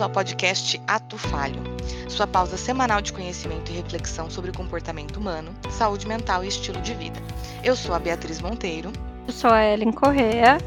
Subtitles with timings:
[0.00, 1.62] bem-vindos ao podcast Ato Falho,
[2.08, 6.80] sua pausa semanal de conhecimento e reflexão sobre o comportamento humano, saúde mental e estilo
[6.80, 7.20] de vida.
[7.62, 8.90] Eu sou a Beatriz Monteiro.
[9.26, 10.58] Eu sou a Ellen Correa.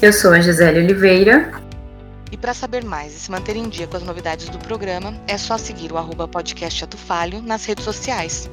[0.00, 1.52] Eu sou a Gisele Oliveira.
[2.30, 5.38] E para saber mais e se manter em dia com as novidades do programa, é
[5.38, 8.50] só seguir o arroba podcast Ato Falho nas redes sociais.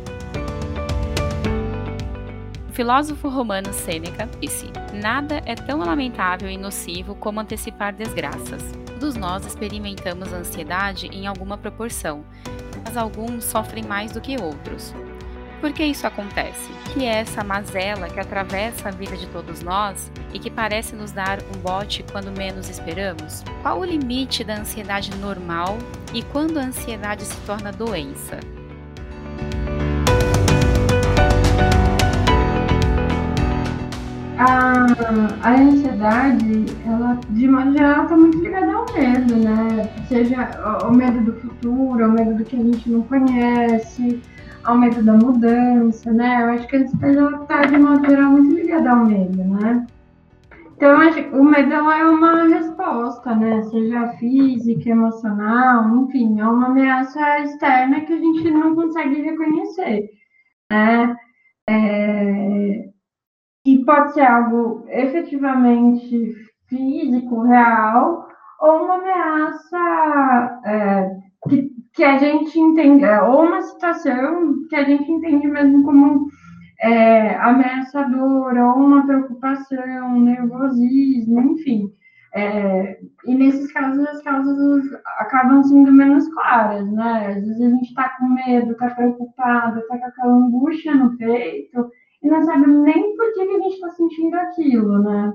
[2.80, 8.64] Filósofo romano Sêneca disse: Nada é tão lamentável e nocivo como antecipar desgraças.
[8.98, 12.24] Todos nós experimentamos ansiedade em alguma proporção,
[12.82, 14.96] mas alguns sofrem mais do que outros.
[15.60, 16.72] Por que isso acontece?
[16.94, 21.12] Que é essa mazela que atravessa a vida de todos nós e que parece nos
[21.12, 23.44] dar um bote quando menos esperamos?
[23.62, 25.78] Qual o limite da ansiedade normal
[26.14, 28.40] e quando a ansiedade se torna doença?
[34.40, 34.86] A,
[35.44, 39.90] a ansiedade, ela, de modo geral, está muito ligada ao medo, né?
[40.08, 40.50] Seja
[40.88, 44.22] o medo do futuro, o medo do que a gente não conhece,
[44.64, 46.42] ao medo da mudança, né?
[46.42, 49.86] Eu acho que a ansiedade está, de modo geral, muito ligada ao medo, né?
[50.78, 50.98] Então,
[51.34, 53.62] o medo é uma resposta, né?
[53.64, 60.10] Seja física, emocional, enfim, é uma ameaça externa que a gente não consegue reconhecer,
[60.72, 61.14] né?
[61.70, 62.90] É,
[63.66, 66.34] e pode ser algo efetivamente
[66.68, 68.28] físico, real,
[68.62, 71.10] ou uma ameaça é,
[71.48, 76.28] que, que a gente entende, é, ou uma situação que a gente entende mesmo como
[76.82, 81.92] é, ameaçadora, ou uma preocupação, nervosismo, enfim.
[82.34, 84.84] É, e nesses casos, as causas
[85.18, 87.28] acabam sendo menos claras, né?
[87.28, 91.90] Às vezes a gente está com medo, está preocupado, está com aquela angústia no peito,
[92.22, 95.34] e não sabe nem por que, que a gente está sentindo aquilo, né?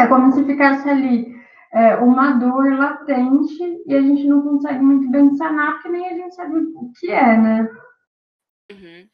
[0.00, 1.34] É como se ficasse ali
[1.72, 6.14] é, uma dor latente e a gente não consegue muito bem sanar, porque nem a
[6.14, 7.68] gente sabe o que é, né?
[8.72, 9.08] Uhum.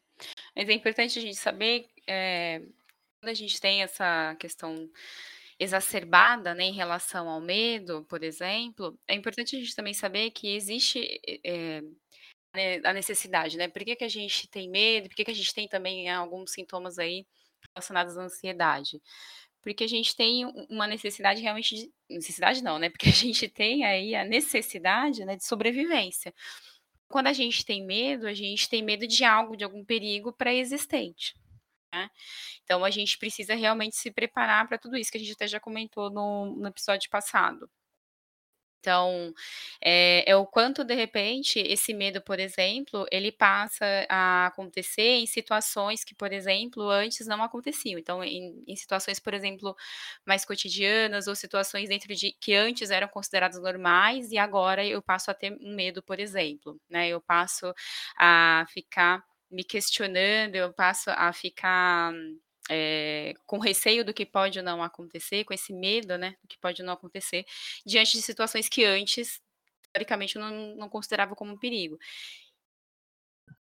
[0.55, 2.61] Mas é importante a gente saber, é,
[3.21, 4.89] quando a gente tem essa questão
[5.59, 10.55] exacerbada né, em relação ao medo, por exemplo, é importante a gente também saber que
[10.55, 11.83] existe é,
[12.57, 13.69] né, a necessidade, né?
[13.69, 15.09] Por que, que a gente tem medo?
[15.09, 17.27] Por que, que a gente tem também alguns sintomas aí
[17.75, 19.01] relacionados à ansiedade?
[19.63, 21.93] Porque a gente tem uma necessidade realmente de.
[22.09, 22.89] Necessidade não, né?
[22.91, 26.35] Porque a gente tem aí a necessidade né, de sobrevivência.
[27.09, 31.35] Quando a gente tem medo, a gente tem medo de algo, de algum perigo pré-existente.
[31.93, 32.11] Né?
[32.65, 35.61] Então a gente precisa realmente se preparar para tudo isso que a gente até já
[35.61, 37.71] comentou no, no episódio passado.
[38.81, 39.33] Então,
[39.83, 45.27] é, é, o quanto, de repente, esse medo, por exemplo, ele passa a acontecer em
[45.27, 47.99] situações que, por exemplo, antes não aconteciam.
[47.99, 49.75] Então, em, em situações, por exemplo,
[50.25, 55.31] mais cotidianas ou situações dentro de que antes eram consideradas normais e agora eu passo
[55.31, 57.09] a ter um medo, por exemplo, né?
[57.09, 57.73] Eu passo
[58.19, 62.13] a ficar me questionando, eu passo a ficar
[62.71, 66.83] é, com receio do que pode não acontecer, com esse medo, né, do que pode
[66.83, 67.45] não acontecer,
[67.85, 69.41] diante de situações que antes,
[69.93, 71.99] teoricamente, eu não, não considerava como um perigo.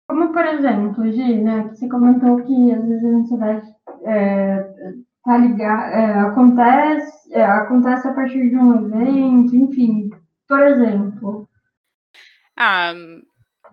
[0.06, 5.94] Como, por exemplo, Gi, né, você comentou que às vezes a ansiedade é, tá ligada,
[5.94, 10.10] é, acontece, é, acontece a partir de um evento, enfim,
[10.48, 11.48] por exemplo.
[12.56, 12.94] Ah,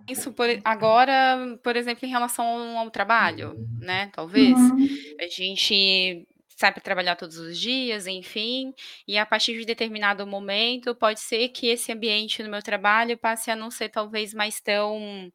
[0.08, 4.10] isso por, agora, por exemplo, em relação ao, trabalho, né?
[4.14, 4.58] Talvez.
[4.58, 4.88] Uhum.
[5.20, 6.28] A gente
[6.58, 8.74] sai para trabalhar todos os dias, enfim,
[9.08, 13.52] e a partir de determinado momento, pode ser que esse ambiente no meu trabalho passe
[13.52, 15.30] a não ser talvez mais tão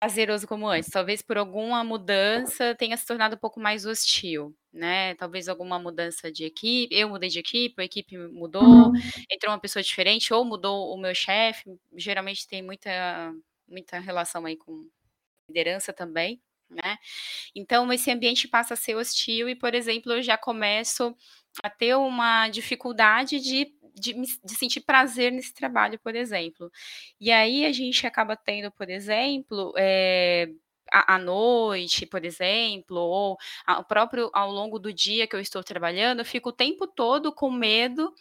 [0.00, 0.90] prazeroso como antes.
[0.90, 5.14] Talvez por alguma mudança tenha se tornado um pouco mais hostil, né?
[5.14, 6.94] Talvez alguma mudança de equipe.
[6.94, 8.92] Eu mudei de equipe, a equipe mudou, uhum.
[9.30, 11.64] entrou uma pessoa diferente, ou mudou o meu chefe.
[11.96, 13.32] Geralmente tem muita
[13.68, 14.88] muita relação aí com
[15.48, 16.98] liderança também, né?
[17.54, 21.14] Então esse ambiente passa a ser hostil e, por exemplo, eu já começo
[21.62, 26.70] a ter uma dificuldade de, de, de, sentir prazer nesse trabalho, por exemplo.
[27.20, 30.48] E aí a gente acaba tendo, por exemplo, é,
[30.92, 33.36] à noite, por exemplo, ou
[33.66, 37.32] ao próprio ao longo do dia que eu estou trabalhando, eu fico o tempo todo
[37.32, 38.12] com medo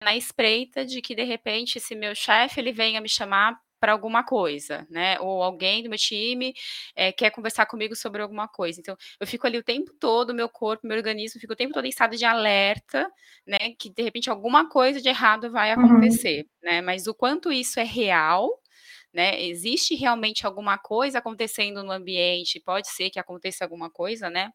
[0.00, 4.24] na espreita de que de repente esse meu chefe ele venha me chamar para alguma
[4.24, 5.20] coisa, né?
[5.20, 6.54] Ou alguém do meu time
[6.96, 8.80] é, quer conversar comigo sobre alguma coisa.
[8.80, 11.84] Então, eu fico ali o tempo todo, meu corpo, meu organismo, fico o tempo todo
[11.84, 13.06] em estado de alerta,
[13.46, 13.58] né?
[13.78, 15.84] Que de repente alguma coisa de errado vai uhum.
[15.84, 16.70] acontecer, uhum.
[16.70, 16.80] né?
[16.80, 18.48] Mas o quanto isso é real,
[19.12, 19.38] né?
[19.42, 22.58] Existe realmente alguma coisa acontecendo no ambiente?
[22.60, 24.50] Pode ser que aconteça alguma coisa, né?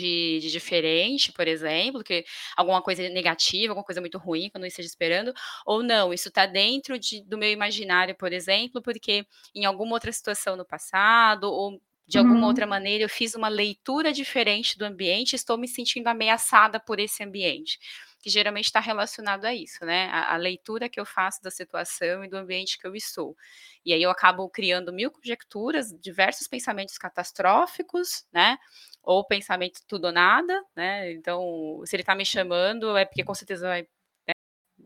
[0.00, 2.24] De, de, diferente, por exemplo, que
[2.56, 5.32] alguma coisa negativa, alguma coisa muito ruim que eu não esteja esperando,
[5.66, 10.12] ou não, isso está dentro de, do meu imaginário, por exemplo, porque em alguma outra
[10.12, 12.46] situação no passado, ou de alguma uhum.
[12.46, 17.22] outra maneira eu fiz uma leitura diferente do ambiente, estou me sentindo ameaçada por esse
[17.22, 17.78] ambiente
[18.20, 20.08] que geralmente está relacionado a isso, né?
[20.10, 23.34] A, a, leitura que eu faço da situação e do ambiente que eu estou.
[23.84, 28.58] E aí eu acabo criando mil conjecturas, diversos pensamentos catastróficos, né?
[29.02, 31.12] Ou pensamento tudo ou nada, né?
[31.12, 33.82] Então, se ele está me chamando, é porque com certeza vai
[34.28, 34.34] né?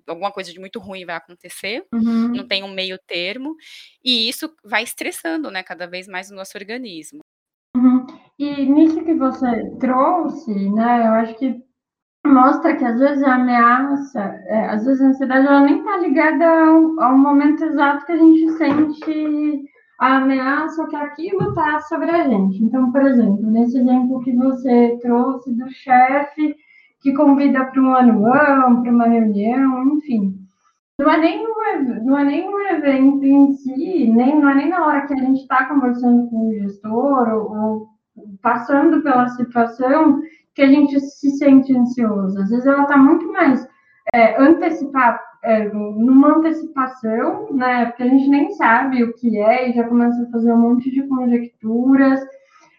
[0.06, 2.28] alguma coisa de muito ruim vai acontecer, uhum.
[2.28, 3.56] não tem um meio termo,
[4.02, 7.20] e isso vai estressando, né, cada vez mais o nosso organismo.
[7.76, 8.06] Uhum.
[8.38, 11.64] E nisso que você trouxe, né, eu acho que
[12.26, 16.46] mostra que às vezes a ameaça, é, às vezes a ansiedade, ela nem está ligada
[16.46, 19.64] ao, ao, momento exato que a gente sente
[19.98, 22.62] a ameaça que aquilo está sobre a gente.
[22.62, 26.56] Então, por exemplo, nesse exemplo que você trouxe do chefe
[27.00, 30.38] que convida para um anuão, para uma reunião, enfim.
[30.98, 34.68] Não é, nem um, não é nem um evento em si, nem, não é nem
[34.68, 37.88] na hora que a gente está conversando com o gestor ou, ou
[38.40, 40.20] passando pela situação
[40.54, 42.38] que a gente se sente ansioso.
[42.38, 43.66] Às vezes ela está muito mais
[44.14, 47.86] é, antecipar, é, numa antecipação, né?
[47.86, 50.90] Porque a gente nem sabe o que é e já começa a fazer um monte
[50.90, 52.20] de conjecturas.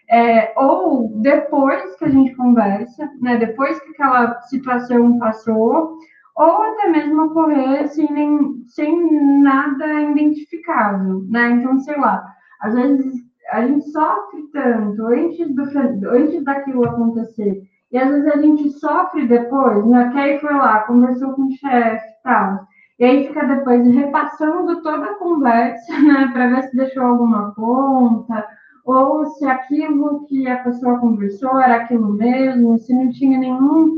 [0.09, 3.38] É, ou depois que a gente conversa, né?
[3.38, 5.97] Depois que aquela situação passou,
[6.35, 11.51] ou até mesmo ocorrer sem, nem, sem nada identificável, né?
[11.51, 12.25] Então, sei lá,
[12.62, 13.13] às vezes
[13.51, 15.63] a gente sofre tanto antes, do,
[16.09, 17.62] antes daquilo acontecer,
[17.95, 20.12] e às vezes a gente sofre depois, né?
[20.12, 22.68] Que aí foi lá, conversou com o chefe e tal.
[23.00, 26.30] E aí fica depois repassando toda a conversa, né?
[26.33, 28.45] Para ver se deixou alguma ponta,
[28.83, 33.95] ou se aquilo que a pessoa conversou era aquilo mesmo, se não tinha nenhum.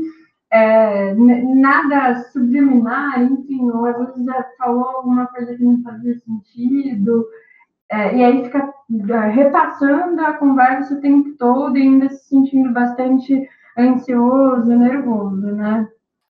[0.52, 4.26] É, nada subliminar, enfim, ou às vezes
[4.58, 7.26] falou alguma coisa que não fazia sentido.
[7.90, 8.72] É, e aí fica
[9.10, 13.48] é, repassando a conversa o tempo todo e ainda se sentindo bastante
[13.78, 15.88] ansioso, nervoso, né?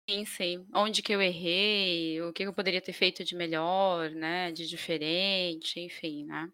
[0.08, 0.66] Sim, sim.
[0.74, 5.78] Onde que eu errei, o que eu poderia ter feito de melhor, né, de diferente,
[5.80, 6.50] enfim, né?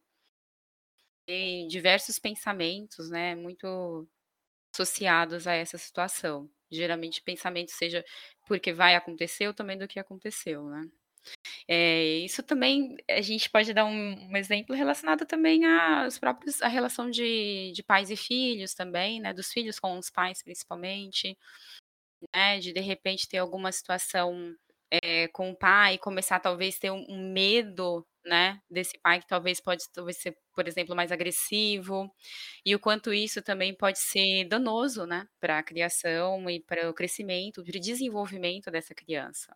[1.26, 4.06] E diversos pensamentos, né, muito
[4.74, 6.50] associados a essa situação.
[6.70, 8.04] Geralmente pensamentos seja
[8.46, 10.82] porque vai acontecer ou também do que aconteceu, né?
[11.68, 16.68] É, isso também a gente pode dar um, um exemplo relacionado também às próprios a
[16.68, 19.32] relação de, de pais e filhos também, né?
[19.32, 21.36] Dos filhos com os pais principalmente,
[22.34, 22.58] né?
[22.60, 24.54] De de repente ter alguma situação
[25.02, 28.60] é, com o pai, começar talvez ter um, um, medo, né?
[28.70, 32.10] Desse pai que talvez pode talvez ser, por exemplo, mais agressivo,
[32.64, 35.26] e o quanto isso também pode ser danoso, né?
[35.40, 39.54] Para a criação e para o crescimento, para o desenvolvimento dessa criança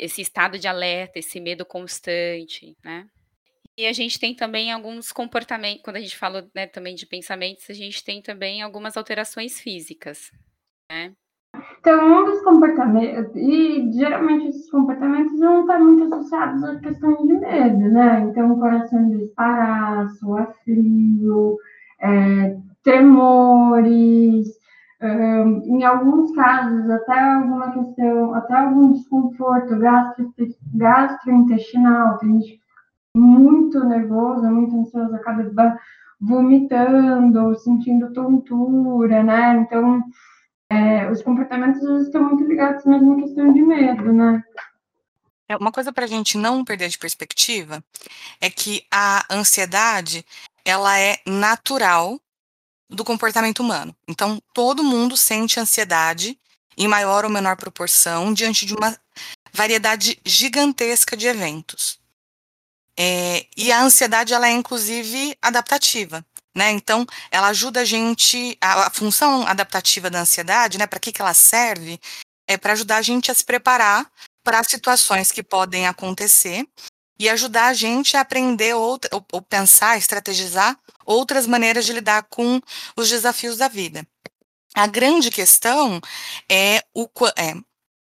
[0.00, 3.06] esse estado de alerta, esse medo constante, né?
[3.76, 7.68] E a gente tem também alguns comportamentos, quando a gente fala né, também de pensamentos,
[7.68, 10.30] a gente tem também algumas alterações físicas,
[10.90, 11.12] né?
[11.78, 17.32] Então, um dos comportamentos, e geralmente esses comportamentos não estão muito associados à questão de
[17.32, 18.20] medo, né?
[18.20, 21.56] Então, o coração disparar, suar frio,
[22.00, 24.59] é, tremores,
[25.02, 30.32] em alguns casos, até alguma questão, até algum desconforto gastro,
[30.74, 32.60] gastrointestinal, tem gente
[33.16, 35.78] muito nervosa, muito ansiosa, acaba
[36.20, 39.56] vomitando, sentindo tontura, né?
[39.56, 40.02] Então,
[40.70, 44.42] é, os comportamentos estão muito ligados mesmo à questão de medo, né?
[45.48, 47.82] É, uma coisa para a gente não perder de perspectiva
[48.40, 50.24] é que a ansiedade
[50.64, 52.20] ela é natural
[52.90, 53.94] do comportamento humano.
[54.06, 56.38] Então, todo mundo sente ansiedade
[56.76, 58.96] em maior ou menor proporção diante de uma
[59.52, 61.98] variedade gigantesca de eventos.
[62.98, 66.70] É, e a ansiedade ela é inclusive adaptativa, né?
[66.70, 70.86] Então, ela ajuda a gente a, a função adaptativa da ansiedade, né?
[70.86, 71.98] Para que que ela serve?
[72.46, 74.10] É para ajudar a gente a se preparar
[74.42, 76.66] para situações que podem acontecer
[77.18, 78.98] e ajudar a gente a aprender ou,
[79.32, 80.78] ou pensar, estrategizar
[81.10, 82.60] outras maneiras de lidar com
[82.96, 84.06] os desafios da vida.
[84.74, 86.00] A grande questão
[86.48, 87.54] é o é,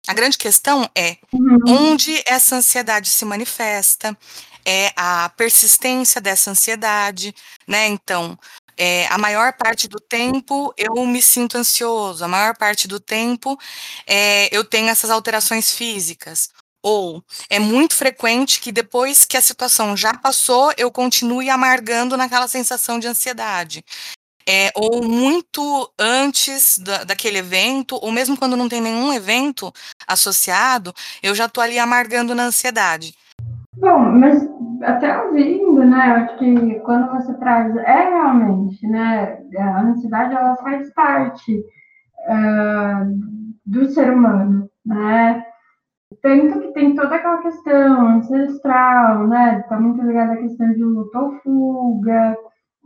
[0.07, 1.91] a grande questão é uhum.
[1.91, 4.17] onde essa ansiedade se manifesta,
[4.65, 7.35] é a persistência dessa ansiedade,
[7.67, 7.87] né?
[7.89, 8.39] Então,
[8.77, 13.59] é, a maior parte do tempo eu me sinto ansioso, a maior parte do tempo
[14.07, 16.49] é, eu tenho essas alterações físicas.
[16.83, 22.49] Ou é muito frequente que depois que a situação já passou, eu continue amargando naquela
[22.49, 23.85] sensação de ansiedade.
[24.49, 25.61] é, ou muito
[26.01, 29.71] antes da, daquele evento, ou mesmo quando não tem nenhum evento
[30.07, 33.13] associado, eu já estou ali amargando na ansiedade.
[33.77, 34.49] Bom, mas
[34.83, 40.57] até ouvindo, né, eu acho que quando você traz, é realmente, né, a ansiedade, ela
[40.57, 41.63] faz parte
[42.27, 43.05] uh,
[43.67, 45.45] do ser humano, né,
[46.23, 49.61] tanto que tem toda aquela questão ancestral, né?
[49.61, 52.37] Está muito ligada à questão de luta ou fuga,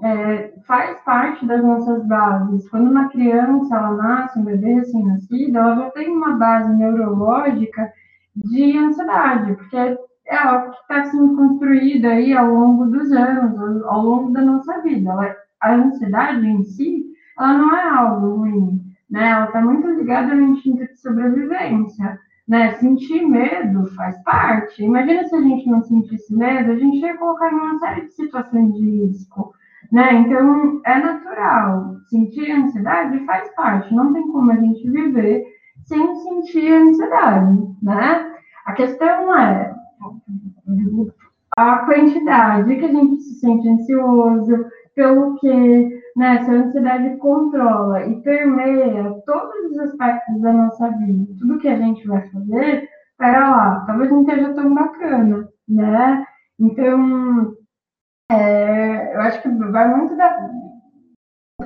[0.02, 2.68] é, faz parte das nossas bases.
[2.68, 7.92] Quando uma criança ela nasce, um bebê recém-nascido, ela já tem uma base neurológica
[8.34, 9.76] de ansiedade, porque
[10.26, 14.80] é algo que está sendo construído aí ao longo dos anos, ao longo da nossa
[14.82, 15.10] vida.
[15.10, 17.04] Ela, a ansiedade em si,
[17.38, 19.28] ela não é algo ruim, né?
[19.28, 22.18] Ela está muito ligada ao instinto de sobrevivência
[22.49, 22.75] né?
[22.75, 24.82] Sentir medo faz parte.
[24.82, 28.12] Imagina se a gente não sentisse medo, a gente ia colocar em uma série de
[28.12, 29.52] situações de risco,
[29.90, 30.12] né?
[30.14, 31.96] Então, é natural.
[32.08, 33.94] Sentir ansiedade faz parte.
[33.94, 35.44] Não tem como a gente viver
[35.84, 38.32] sem sentir ansiedade, né?
[38.66, 39.75] A questão é
[41.56, 48.07] a quantidade que a gente se sente ansioso, pelo que né, se a ansiedade controla
[48.07, 52.88] e permeia todos os aspectos da nossa vida, tudo que a gente vai fazer,
[53.19, 56.25] pera lá, talvez não esteja tão bacana, né?
[56.59, 57.54] Então,
[58.31, 60.50] é, eu acho que vai muito da.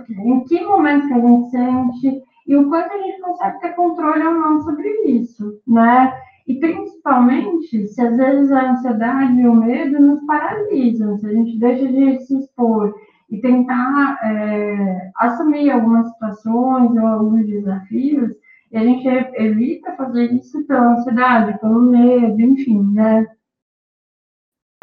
[0.08, 4.22] Em que momento que a gente sente e o quanto a gente consegue ter controle
[4.22, 6.12] ou não sobre isso, né?
[6.46, 11.58] E principalmente se às vezes a ansiedade e o medo nos paralisam, se a gente
[11.58, 12.94] deixa de se expor
[13.28, 18.32] e tentar é, assumir algumas situações ou alguns desafios,
[18.70, 23.26] e a gente evita fazer isso pela ansiedade, pelo medo, enfim, né?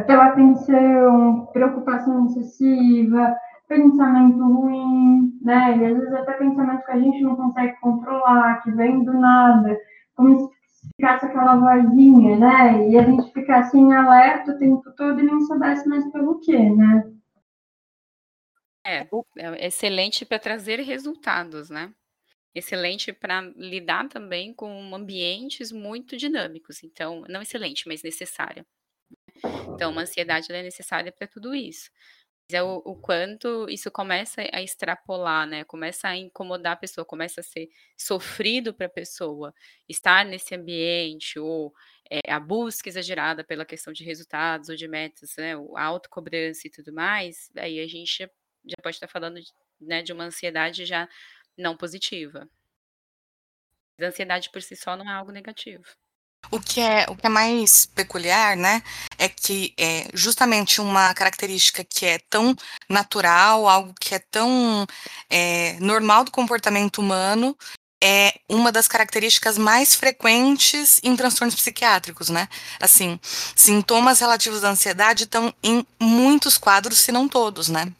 [0.07, 3.35] Pela atenção, preocupação excessiva,
[3.67, 5.77] pensamento ruim, né?
[5.77, 9.77] E às vezes até pensamento que a gente não consegue controlar, que vem do nada,
[10.15, 12.89] como se ficasse aquela vozinha, né?
[12.89, 16.57] E a gente fica assim alerta o tempo todo e não soubesse mais pelo quê,
[16.69, 17.03] né?
[18.85, 21.93] É, é excelente para trazer resultados, né?
[22.55, 26.83] Excelente para lidar também com ambientes muito dinâmicos.
[26.83, 28.65] Então, não excelente, mas necessária.
[29.69, 31.89] Então, uma ansiedade é necessária para tudo isso.
[32.49, 35.63] Mas é o, o, quanto isso começa a extrapolar, né?
[35.65, 39.53] Começa a incomodar a pessoa, começa a ser sofrido para a pessoa
[39.89, 41.73] estar nesse ambiente, ou
[42.11, 45.53] é, a busca exagerada pela questão de resultados ou de metas, né?
[45.77, 48.29] A autocobrança e tudo mais, daí a gente
[48.65, 51.07] já pode estar falando de, né, de uma ansiedade já
[51.57, 52.47] não positiva.
[53.99, 55.83] A ansiedade por si só não é algo negativo.
[56.51, 58.83] O que é, o que é mais peculiar, né,
[59.17, 62.55] é que é justamente uma característica que é tão
[62.89, 64.85] natural, algo que é tão
[65.29, 67.57] é, normal do comportamento humano,
[68.03, 72.49] é uma das características mais frequentes em transtornos psiquiátricos, né?
[72.81, 73.17] Assim,
[73.55, 77.93] sintomas relativos à ansiedade estão em muitos quadros, se não todos, né?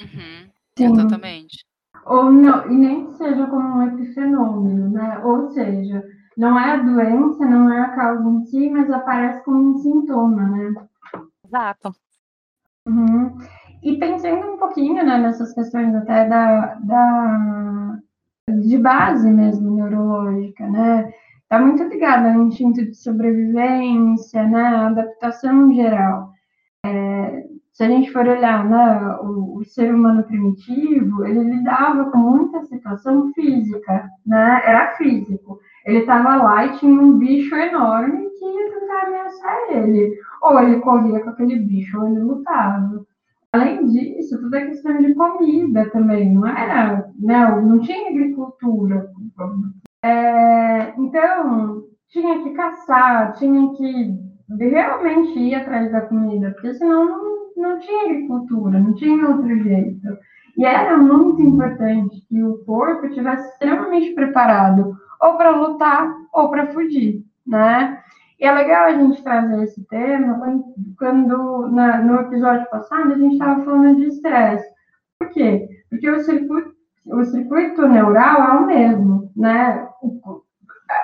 [0.00, 1.64] Uhum, exatamente.
[2.06, 5.20] Ou não, e nem que seja como um epifenômeno, né?
[5.24, 6.02] Ou seja,
[6.36, 10.42] não é a doença, não é a causa em si, mas aparece como um sintoma,
[10.42, 10.74] né?
[11.44, 11.94] Exato.
[12.86, 13.36] Uhum.
[13.82, 17.98] E pensando um pouquinho né, nessas questões até da, da
[18.48, 21.12] de base mesmo neurológica, né?
[21.42, 24.62] Está muito ligada ao instinto de sobrevivência, né?
[24.62, 26.32] A adaptação geral.
[26.84, 27.46] É,
[27.78, 32.64] se a gente for olhar né, o, o, ser humano primitivo, ele lidava com muita
[32.64, 34.60] situação física, né?
[34.64, 35.60] Era físico.
[35.86, 40.18] Ele estava lá e tinha um bicho enorme que ia tentar ameaçar ele.
[40.42, 43.06] Ou ele corria com aquele bicho, ou ele lutava.
[43.52, 47.60] Além disso, toda a questão de comida também, não era, né?
[47.60, 49.08] Não tinha agricultura.
[50.02, 54.18] É, então, tinha que caçar, tinha que
[54.58, 60.18] realmente ir atrás da comida, porque senão não não tinha agricultura, não tinha outro jeito.
[60.56, 66.72] E era muito importante que o corpo estivesse extremamente preparado, ou para lutar, ou para
[66.72, 68.00] fugir, né?
[68.40, 70.40] E é legal a gente trazer esse tema
[70.96, 74.68] quando, na, no episódio passado, a gente estava falando de estresse.
[75.18, 75.68] Por quê?
[75.90, 76.72] Porque o circuito,
[77.06, 79.88] o circuito neural é o mesmo, né?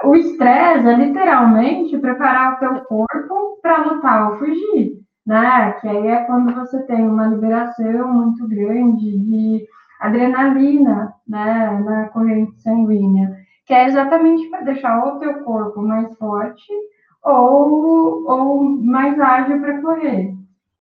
[0.04, 5.72] O estresse é literalmente preparar o teu corpo para lutar ou fugir né?
[5.80, 9.66] Que aí é quando você tem uma liberação muito grande de
[10.00, 16.72] adrenalina, né, na corrente sanguínea, que é exatamente para deixar o teu corpo mais forte
[17.22, 20.34] ou, ou mais ágil para correr.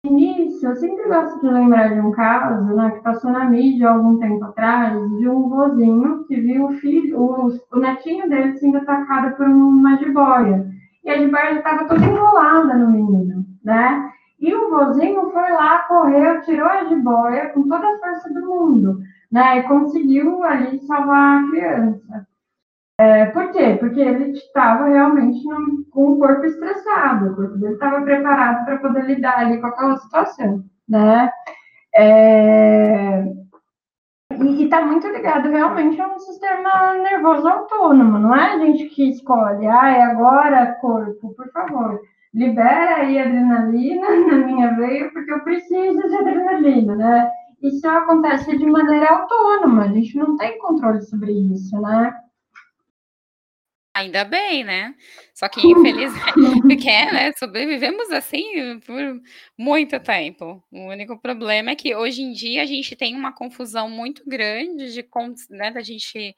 [0.03, 4.19] início, eu sempre gosto de lembrar de um caso né, que passou na mídia algum
[4.19, 9.35] tempo atrás, de um vozinho que viu o filho, o, o netinho dele sendo atacado
[9.37, 10.67] por uma jiboia.
[11.05, 14.11] E a jiboia estava toda enrolada no menino, né?
[14.39, 18.99] E o vozinho foi lá, correu, tirou a jiboia com toda a força do mundo,
[19.31, 19.59] né?
[19.59, 22.27] E conseguiu ali salvar a criança.
[22.97, 23.75] É, por quê?
[23.79, 25.43] Porque ele estava realmente
[25.91, 29.97] com o corpo estressado, o corpo dele estava preparado para poder lidar ali com aquela
[29.97, 31.29] situação, né?
[31.93, 33.25] É,
[34.31, 39.09] e está muito ligado realmente a um sistema nervoso autônomo, não é a gente que
[39.09, 42.01] escolhe, ah, é agora, corpo, por favor,
[42.35, 47.31] libera aí adrenalina na minha veia, porque eu preciso de adrenalina, né?
[47.61, 52.13] Isso acontece de maneira autônoma, a gente não tem controle sobre isso, né?
[53.95, 54.93] Ainda bem, né?
[55.33, 59.21] Só que infelizmente, porque, né, sobrevivemos assim por
[59.57, 60.61] muito tempo.
[60.69, 64.93] O único problema é que hoje em dia a gente tem uma confusão muito grande
[64.93, 65.07] de
[65.49, 66.35] né, da gente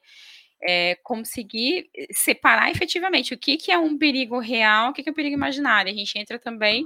[0.62, 5.12] é, conseguir separar efetivamente o que, que é um perigo real, o que, que é
[5.12, 5.92] um perigo imaginário.
[5.92, 6.84] A gente entra também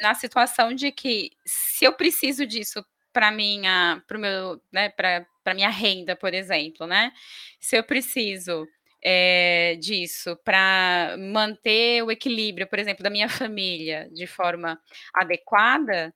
[0.00, 5.70] na situação de que se eu preciso disso para minha, para meu, né, para minha
[5.70, 7.12] renda, por exemplo, né?
[7.60, 8.66] Se eu preciso
[9.02, 14.80] é, disso para manter o equilíbrio, por exemplo, da minha família de forma
[15.14, 16.12] adequada,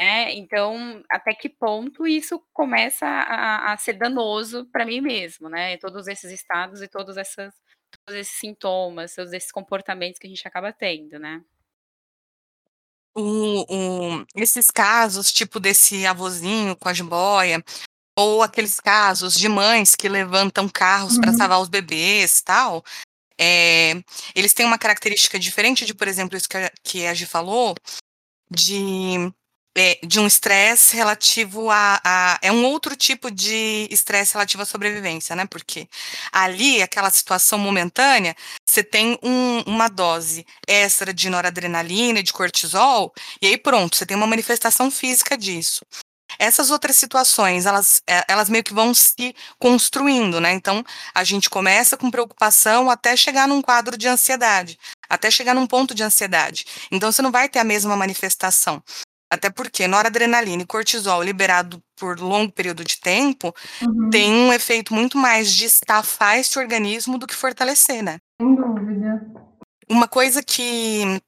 [0.00, 0.32] né?
[0.32, 5.76] Então, até que ponto isso começa a, a ser danoso para mim mesmo, né?
[5.76, 7.52] Todos esses estados e todos, essas,
[8.06, 11.42] todos esses sintomas, todos esses comportamentos que a gente acaba tendo, né?
[13.14, 17.62] O, o, esses casos, tipo desse avôzinho com a jiboia,
[18.16, 21.20] ou aqueles casos de mães que levantam carros uhum.
[21.20, 22.82] para salvar os bebês tal.
[23.38, 24.02] É,
[24.34, 27.74] eles têm uma característica diferente de, por exemplo, isso que a, que a Gi falou,
[28.50, 29.30] de,
[30.02, 35.36] de um estresse relativo a, a, É um outro tipo de estresse relativo à sobrevivência,
[35.36, 35.46] né?
[35.46, 35.88] Porque
[36.32, 38.34] ali, aquela situação momentânea,
[38.66, 44.16] você tem um, uma dose extra de noradrenalina de cortisol, e aí pronto, você tem
[44.16, 45.80] uma manifestação física disso.
[46.38, 50.52] Essas outras situações, elas, é, elas meio que vão se construindo, né?
[50.52, 54.78] Então, a gente começa com preocupação até chegar num quadro de ansiedade,
[55.08, 56.64] até chegar num ponto de ansiedade.
[56.90, 58.82] Então, você não vai ter a mesma manifestação.
[59.30, 64.10] Até porque noradrenalina e cortisol liberado por longo período de tempo uhum.
[64.10, 68.18] tem um efeito muito mais de estafar esse organismo do que fortalecer, né?
[68.40, 69.24] Sem dúvida.
[69.88, 71.20] Uma coisa que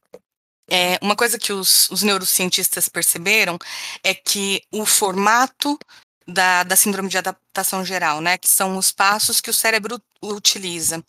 [0.70, 3.58] é, uma coisa que os, os, neurocientistas perceberam
[4.02, 5.78] é que o formato
[6.26, 11.04] da, da síndrome de adaptação geral, né, que são os passos que o cérebro utiliza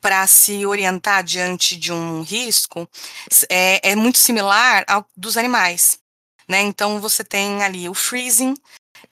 [0.00, 2.88] para se orientar diante de um risco,
[3.50, 5.99] é, é muito similar ao dos animais.
[6.50, 6.62] Né?
[6.62, 8.54] Então, você tem ali o freezing,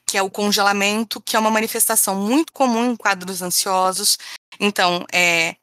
[0.05, 4.17] que é o congelamento, que é uma manifestação muito comum em quadros ansiosos.
[4.59, 5.55] Então, é,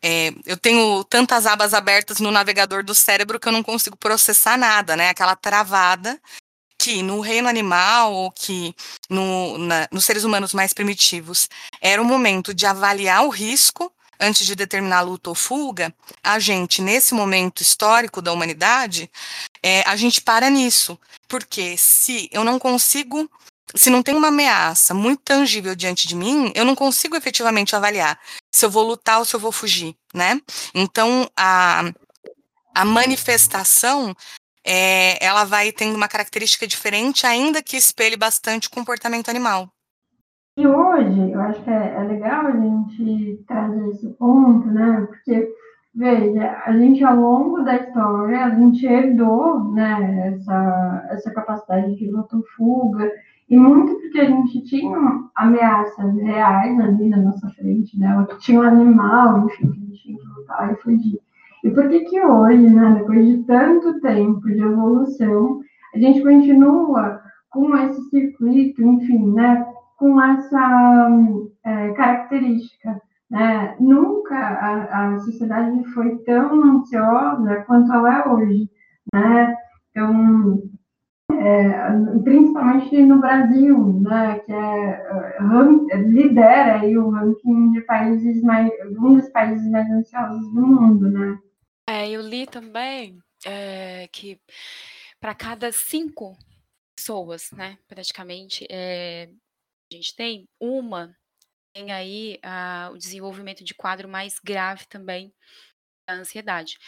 [0.00, 4.56] é, eu tenho tantas abas abertas no navegador do cérebro que eu não consigo processar
[4.56, 5.08] nada, né?
[5.08, 6.20] Aquela travada
[6.78, 8.72] que no reino animal ou que
[9.10, 11.48] no, na, nos seres humanos mais primitivos
[11.80, 15.92] era o momento de avaliar o risco antes de determinar luta ou fuga,
[16.22, 19.10] a gente, nesse momento histórico da humanidade,
[19.64, 20.98] é, a gente para nisso.
[21.26, 23.28] Porque se eu não consigo
[23.74, 28.20] se não tem uma ameaça muito tangível diante de mim, eu não consigo efetivamente avaliar
[28.54, 30.40] se eu vou lutar ou se eu vou fugir, né?
[30.72, 31.82] Então, a,
[32.72, 34.14] a manifestação,
[34.64, 39.68] é, ela vai tendo uma característica diferente, ainda que espelhe bastante o comportamento animal.
[40.56, 45.04] E hoje, eu acho que é, é legal a gente trazer esse ponto, né?
[45.08, 45.52] Porque,
[45.94, 52.10] veja, a gente ao longo da história, a gente herdou, né, essa, essa capacidade de
[52.10, 53.10] luta-fuga,
[53.48, 58.26] e muito porque a gente tinha ameaças reais ali na nossa frente, né?
[58.38, 61.20] Tinha um animal, enfim, que a gente tinha que lutar e fugir.
[61.62, 65.60] E por que que hoje, né, depois de tanto tempo de evolução,
[65.94, 71.08] a gente continua com esse circuito, enfim, né, com essa
[71.64, 73.00] é, característica,
[73.34, 73.74] né?
[73.80, 78.70] Nunca a, a sociedade foi tão ansiosa quanto ela é hoje,
[79.12, 79.56] né?
[79.90, 80.62] Então,
[81.32, 85.08] é, principalmente no Brasil, né, que é,
[85.90, 91.10] é, lidera aí o ranking de países mais, um dos países mais ansiosos do mundo,
[91.10, 91.36] né?
[91.88, 94.38] É, eu li também é, que
[95.20, 96.36] para cada cinco
[96.94, 99.28] pessoas, né, praticamente, é,
[99.92, 101.12] a gente tem uma
[101.74, 105.34] tem aí a, o desenvolvimento de quadro mais grave também
[106.08, 106.78] da ansiedade.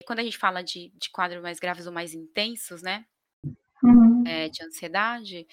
[0.00, 3.06] E quando a gente fala de, de quadros mais graves ou mais intensos, né,
[4.24, 5.46] eh, de ansiedade,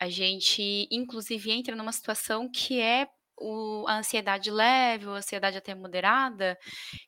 [0.00, 5.74] a gente inclusive entra numa situação que é o a ansiedade leve ou ansiedade até
[5.74, 6.58] moderada,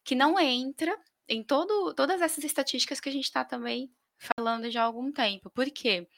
[0.04, 0.96] que não entra
[1.28, 3.90] em todo todas essas estatísticas que a gente está também
[4.38, 5.50] falando já há algum tempo.
[5.50, 6.08] Por quê?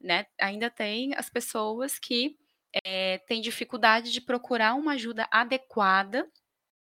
[0.00, 2.36] Né, ainda tem as pessoas que,
[2.84, 6.24] eh, têm dificuldade de procurar uma ajuda adequada,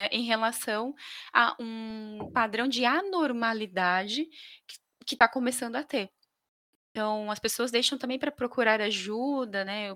[0.01, 0.95] né, em relação
[1.35, 4.27] a um padrão de anormalidade
[4.69, 6.11] que que tá começando a ter.
[6.91, 9.95] Então as pessoas deixam também para procurar ajuda, né,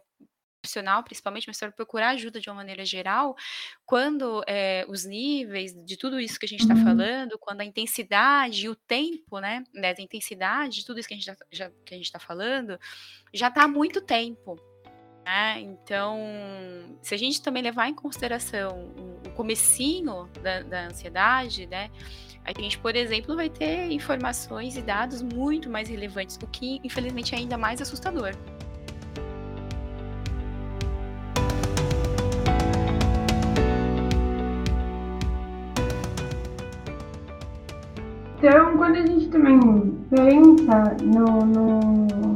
[0.63, 3.37] profissional principalmente, mas para procurar ajuda de uma maneira geral,
[3.87, 6.77] quando, eh, os níveis de tudo isso que a gente está Uhum.
[6.77, 11.19] falando, quando a intensidade e o tempo, né, dessa intensidade de tudo isso que a
[11.19, 11.33] gente
[11.93, 12.79] gente tá falando,
[13.35, 14.57] já tá há muito tempo,
[15.27, 15.61] né.
[15.61, 16.19] Então,
[17.03, 18.89] se a gente também levar em consideração
[19.27, 21.91] o comecinho da da ansiedade, né,
[22.45, 27.35] a gente, por exemplo, vai ter informações e dados muito mais relevantes, o que infelizmente
[27.35, 28.33] é ainda mais assustador.
[38.39, 39.59] Então, quando a gente também
[40.09, 42.27] pensa no no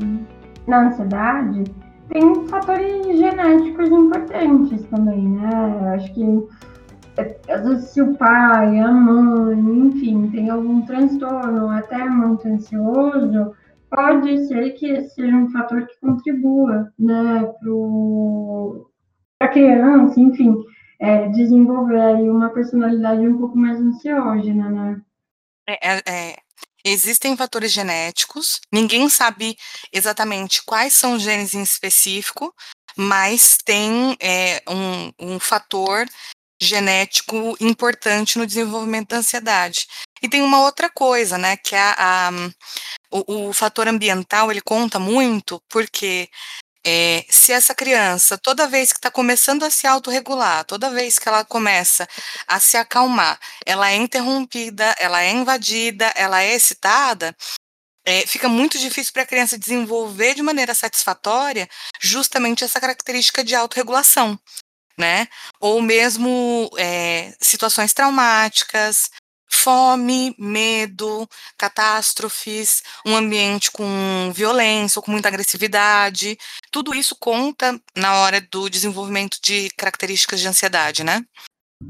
[0.66, 1.64] na ansiedade,
[2.11, 6.49] tem fatores genéticos importantes também, né, eu acho que,
[7.51, 13.55] às vezes, se o pai, a mãe, enfim, tem algum transtorno, até muito ansioso,
[13.90, 18.90] pode ser que esse seja um fator que contribua, né, para
[19.38, 20.55] pra criança, enfim,
[21.01, 25.01] eh, desenvolver uma personalidade um pouco mais ansiógena, né.
[25.68, 26.37] É é é,
[26.85, 29.57] existem fatores genéticos, ninguém sabe
[29.93, 32.55] exatamente quais são os genes em específico,
[32.97, 36.07] mas tem, eh, um um fator
[36.62, 39.87] genético importante no desenvolvimento da ansiedade.
[40.23, 42.33] E tem uma outra coisa, né, que é a a
[43.12, 46.29] o o fator ambiental, ele conta muito, porque,
[46.87, 51.29] eh, se essa criança, toda vez que tá começando a se autorregular, toda vez que
[51.29, 52.09] ela começa
[52.49, 57.37] a se acalmar, ela é interrompida, ela é invadida, ela é excitada,
[58.07, 61.69] eh, fica muito difícil pra criança desenvolver de maneira satisfatória,
[62.03, 64.38] justamente essa característica de autorregulação,
[64.99, 65.29] né.
[65.61, 69.11] Ou mesmo, eh, situações traumáticas,
[69.62, 73.85] fome, medo, catástrofes, um ambiente com
[74.35, 76.38] violência ou com muita agressividade,
[76.70, 81.25] tudo isso conta na hora do desenvolvimento de características de ansiedade, né.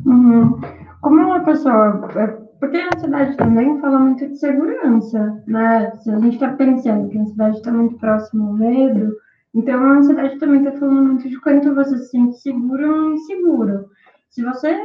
[0.05, 0.61] Uhum.
[1.01, 6.19] Como uma pessoa eh, porque a ansiedade também fala muito de segurança, né, se a
[6.19, 9.17] gente tá pensando que a ansiedade tá muito próximo ao medo,
[9.55, 13.87] então a ansiedade também tá falando muito de quanto você se sente seguro ou inseguro.
[14.29, 14.79] Se você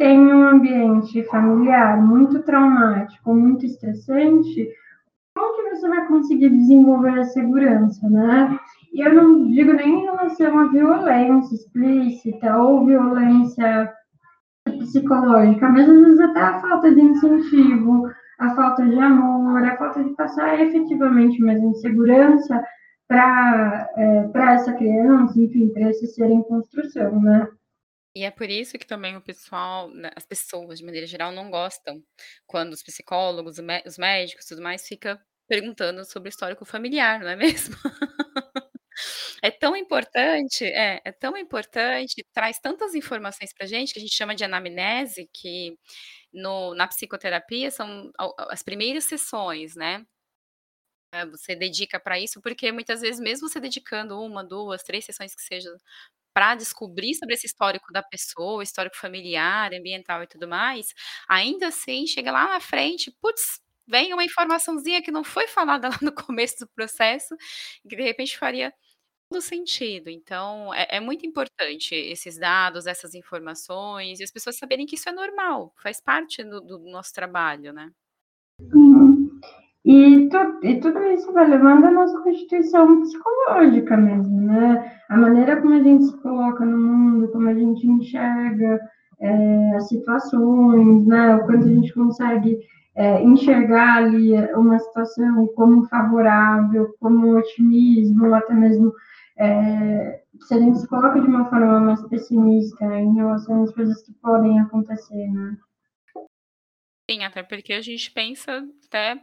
[0.00, 4.66] tem um ambiente familiar muito traumático, muito estressante,
[5.36, 8.58] como que você vai conseguir desenvolver a segurança, né.
[8.94, 13.92] E eu não digo nem em relação à violência explícita ou violência
[14.78, 20.02] psicológica, mas às vezes até a falta de incentivo, a falta de amor, a falta
[20.02, 22.64] de passar efetivamente mesmo segurança
[23.06, 27.46] pra, eh, pra essa criança, enfim, pra esse ser em construção, né.
[28.16, 31.48] E é por isso que também o pessoal, né, as pessoas de maneira geral não
[31.50, 32.02] gostam
[32.46, 37.36] quando os psicólogos, os médicos, tudo mais, fica perguntando sobre o histórico familiar, não é
[37.36, 37.76] mesmo?
[39.42, 44.14] É tão importante é, é tão importante, traz tantas informações pra gente, que a gente
[44.16, 45.78] chama de anamnese, que
[46.32, 48.10] no na psicoterapia são
[48.50, 50.04] as primeiras sessões, né.
[51.12, 55.34] Eh, você dedica pra isso, porque muitas vezes mesmo você dedicando 1, 2, 3 sessões
[55.34, 55.68] que seja,
[56.34, 60.94] pra descobrir sobre esse histórico da pessoa, histórico familiar, ambiental e tudo mais,
[61.28, 65.98] ainda assim chega lá na frente, puts, vem uma informaçãozinha que não foi falada lá
[66.02, 67.36] no começo do processo,
[67.88, 68.72] que de repente faria
[69.30, 70.10] todo sentido.
[70.10, 75.08] Então é é muito importante esses dados, essas informações e as pessoas saberem que isso
[75.08, 77.90] é normal, faz parte do do nosso trabalho, né.
[78.58, 78.89] Uhum.
[79.84, 85.60] E tu e tudo isso vai levando a nossa constituição psicológica mesmo, né, a maneira
[85.60, 88.78] como a gente se coloca no mundo, como a gente enxerga,
[89.20, 92.58] eh, as situações, né, o quanto a gente consegue,
[92.94, 98.92] eh, enxergar ali uma situação como favorável, como otimismo até mesmo,
[99.38, 104.02] eh, se a gente se coloca de uma forma mais pessimista em relação às coisas
[104.02, 105.56] que podem acontecer, né.
[107.10, 109.20] Sim, até porque a gente pensa até,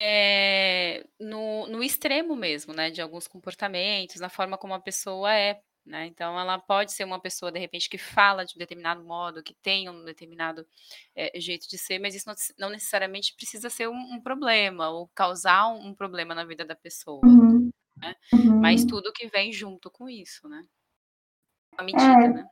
[0.00, 5.60] eh, no no extremo mesmo, né, de alguns comportamentos, na forma como a pessoa é,
[5.86, 9.42] né, então ela pode ser uma pessoa, de repente, que fala de um determinado modo,
[9.42, 10.66] que tem um determinado,
[11.16, 15.08] eh, jeito de ser, mas isso não não necessariamente precisa ser um um problema ou
[15.14, 17.24] causar um problema na vida da pessoa.
[17.24, 17.70] Uhum.
[18.02, 18.14] né?
[18.32, 18.60] Uhum.
[18.60, 20.66] Mas tudo que vem junto com isso, né?
[21.78, 22.28] A medida, É.
[22.28, 22.46] né?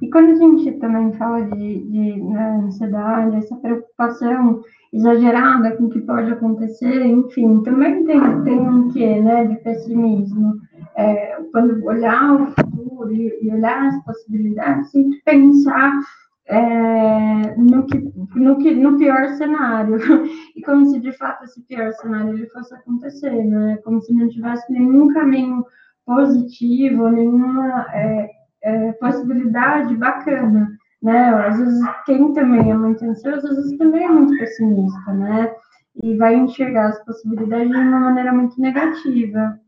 [0.00, 5.90] E quando a gente também fala de, de né, ansiedade, essa preocupação exagerada com o
[5.90, 10.54] que pode acontecer, enfim, também tem, tem um quê, né, de pessimismo.
[10.96, 15.92] É, quando olhar o futuro e, e olhar as possibilidades, sempre pensar
[16.48, 17.98] é, no, que,
[18.34, 19.98] no, que, no pior cenário.
[20.56, 23.78] E como se de fato esse pior cenário ele fosse acontecer, né?
[23.84, 25.64] Como se não tivesse nenhum caminho
[26.04, 28.28] positivo, nenhuma é,
[28.62, 30.68] é, possibilidade bacana,
[31.02, 31.28] né?
[31.46, 35.52] Às vezes quem também é muito ansioso, às vezes também é muito pessimista, né?
[36.02, 39.58] E vai enxergar as possibilidades de uma maneira muito negativa.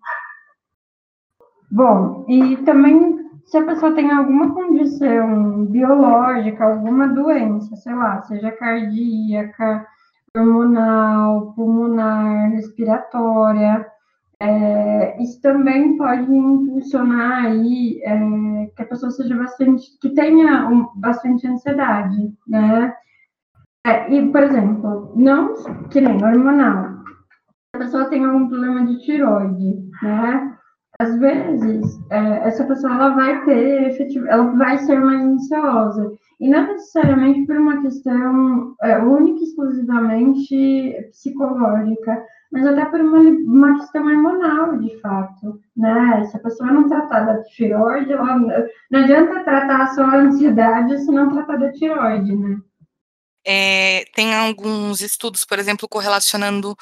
[1.70, 8.52] Bom, e também se a pessoa tem alguma condição biológica, alguma doença, sei lá, seja
[8.52, 9.86] cardíaca,
[10.36, 13.86] hormonal, pulmonar, respiratória,
[14.42, 20.88] é, isso também pode impulsionar aí é, que a pessoa seja bastante, que tenha um,
[20.96, 22.94] bastante ansiedade, né?
[23.86, 25.54] É, e, por exemplo, não
[25.88, 27.00] que nem hormonal,
[27.74, 30.56] a pessoa tem algum problema de tiroide, né?
[31.00, 36.12] Às vezes, é, essa pessoa ela vai ter efetivo, ela vai ser mais ansiosa.
[36.38, 43.18] E não necessariamente por uma questão é, única e exclusivamente psicológica, mas até por uma,
[43.18, 46.22] uma questão hormonal, de fato, né?
[46.26, 48.36] Se a pessoa não tratar da tiroide, ela,
[48.90, 52.58] não adianta tratar só a ansiedade se não tratar da tiroide, né?
[53.46, 56.76] É, tem alguns estudos, por exemplo, correlacionando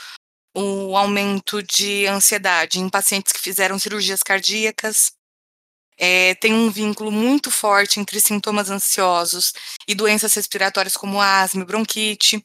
[0.59, 5.13] o aumento de ansiedade em pacientes que fizeram cirurgias cardíacas.
[5.99, 9.53] É, tem um vínculo muito forte entre sintomas ansiosos
[9.87, 12.43] e doenças respiratórias como asma e bronquite.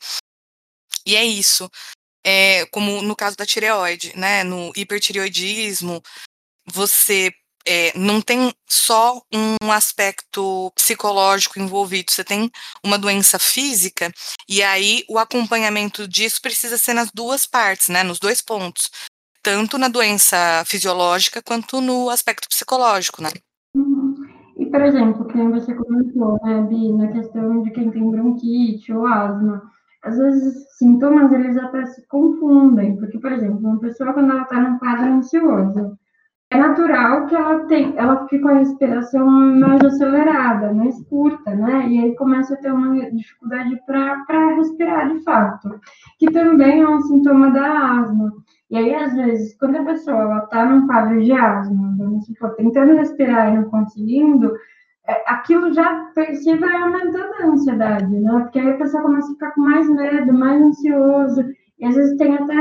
[1.05, 1.69] E é isso.
[2.25, 4.43] É, como no caso da tireoide, né?
[4.43, 6.01] No hipertireoidismo,
[6.65, 7.33] você
[7.67, 12.49] é, não tem só um aspecto psicológico envolvido, você tem
[12.83, 14.11] uma doença física,
[14.47, 18.89] e aí o acompanhamento disso precisa ser nas duas partes, né, nos dois pontos,
[19.41, 23.29] tanto na doença fisiológica quanto no aspecto psicológico, né.
[23.75, 24.15] Uhum.
[24.57, 29.07] E, por exemplo, como você comentou, né, Bi, na questão de quem tem bronquite ou
[29.07, 29.61] asma,
[30.03, 34.59] às vezes sintomas eles até se confundem, porque, por exemplo, uma pessoa quando ela está
[34.59, 35.97] num quadro ansioso,
[36.53, 41.87] é natural que ela tem, ela fique com a respiração mais acelerada, mais curta, né?
[41.87, 45.79] E aí começa a ter uma dificuldade para respirar de fato,
[46.19, 48.31] que também é um sintoma da asma.
[48.69, 52.97] E aí, às vezes, quando a pessoa está num quadro de asma, vamos supor, tentando
[52.97, 54.53] respirar e não conseguindo,
[55.07, 58.39] é, aquilo já si vai aumentando a ansiedade, né?
[58.41, 61.43] Porque aí a pessoa começa a ficar com mais medo, mais ansioso,
[61.79, 62.55] e às vezes tem até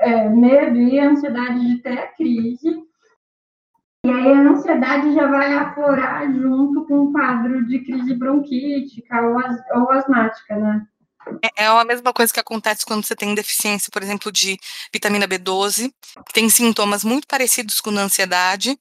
[0.00, 2.87] é, medo e ansiedade de ter a crise,
[4.08, 9.38] e aí a ansiedade já vai aflorar junto com o quadro de crise bronquítica ou,
[9.38, 10.86] as, ou asmática, né?
[11.44, 14.58] É, é a mesma coisa que acontece quando você tem deficiência, por exemplo, de
[14.90, 15.92] vitamina B12,
[16.26, 18.78] que tem sintomas muito parecidos com a ansiedade,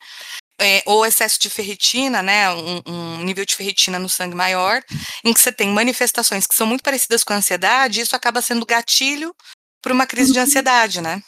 [0.62, 4.82] é, ou excesso de ferritina, né, um, um, nível de ferritina no sangue maior,
[5.26, 8.42] em que você tem manifestações que são muito parecidas com a ansiedade, e isso acaba
[8.42, 9.36] sendo gatilho
[9.82, 11.22] para uma crise de ansiedade, né?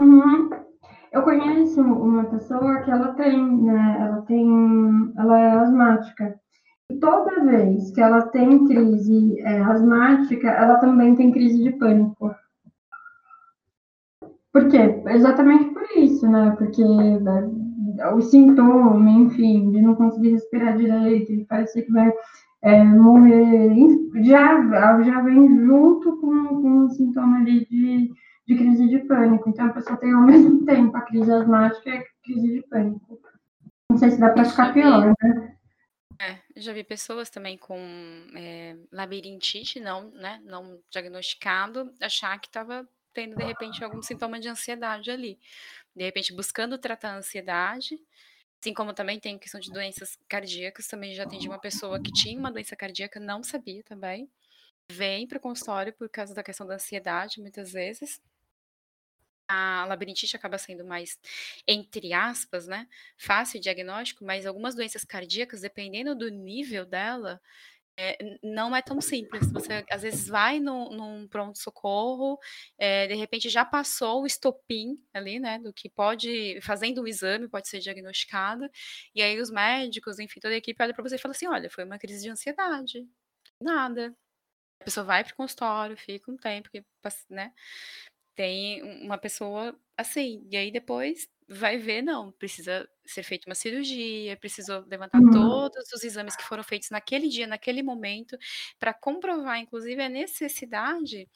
[0.00, 0.43] Uhum.
[1.14, 6.34] Eu conheço uma pessoa que ela tem, né, ela tem, ela é asmática.
[6.90, 12.34] E toda vez que ela tem crise é, asmática, ela também tem crise de pânico.
[14.52, 15.02] Por quê?
[15.06, 16.52] Exatamente por isso, né?
[16.58, 17.48] Porque né,
[18.12, 22.12] o sintoma, enfim, de não conseguir respirar direito, de parecer que vai
[22.62, 23.72] é, morrer,
[24.24, 28.10] já, já vem junto com, com o sintoma ali de
[28.46, 29.48] de crise de pânico.
[29.48, 33.20] Então, a pessoa tem ao mesmo tempo a crise asmática e a crise de pânico.
[33.90, 35.56] Não sei se dá para ficar pior, né?
[36.20, 37.76] É, já vi pessoas também com
[38.36, 44.48] é, labirintite, não, né, não diagnosticado, achar que estava tendo, de repente, algum sintoma de
[44.48, 45.38] ansiedade ali.
[45.94, 47.98] De repente, buscando tratar a ansiedade,
[48.60, 52.38] assim como também tem questão de doenças cardíacas, também já atendi uma pessoa que tinha
[52.38, 54.28] uma doença cardíaca, não sabia também,
[54.90, 58.20] vem para o consultório por causa da questão da ansiedade, muitas vezes,
[59.48, 61.18] a labirintite acaba sendo mais,
[61.66, 67.40] entre aspas, né, fácil diagnóstico, mas algumas doenças cardíacas, dependendo do nível dela,
[67.96, 69.50] é, não é tão simples.
[69.52, 72.38] Você às vezes vai no, num pronto-socorro,
[72.78, 77.48] é, de repente já passou o estopim ali, né, do que pode, fazendo o exame,
[77.48, 78.68] pode ser diagnosticado,
[79.14, 81.70] e aí os médicos, enfim, toda a equipe olha para você e fala assim: olha,
[81.70, 83.06] foi uma crise de ansiedade.
[83.60, 84.14] Nada.
[84.80, 86.68] A pessoa vai para o consultório, fica um tempo,
[87.30, 87.52] né?
[88.34, 94.36] Tem uma pessoa assim, e aí depois vai ver, não, precisa ser feita uma cirurgia,
[94.36, 95.30] precisou levantar Uhum.
[95.30, 98.36] todos os exames que foram feitos naquele dia, naquele momento,
[98.78, 101.28] para comprovar, inclusive, a necessidade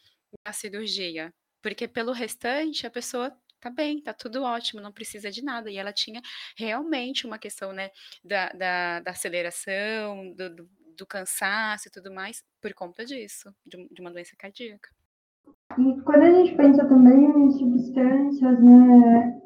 [0.47, 1.33] da cirurgia.
[1.63, 5.71] Porque pelo restante, a pessoa tá bem, tá tudo ótimo, não precisa de nada.
[5.71, 6.23] E ela tinha
[6.57, 7.91] realmente uma questão, né,
[8.25, 13.89] da, da, da aceleração, do, do, do cansaço e tudo mais, por conta disso, de,
[13.91, 14.98] de uma doença cardíaca.
[15.79, 19.41] E quando a gente pensa também em substâncias, né,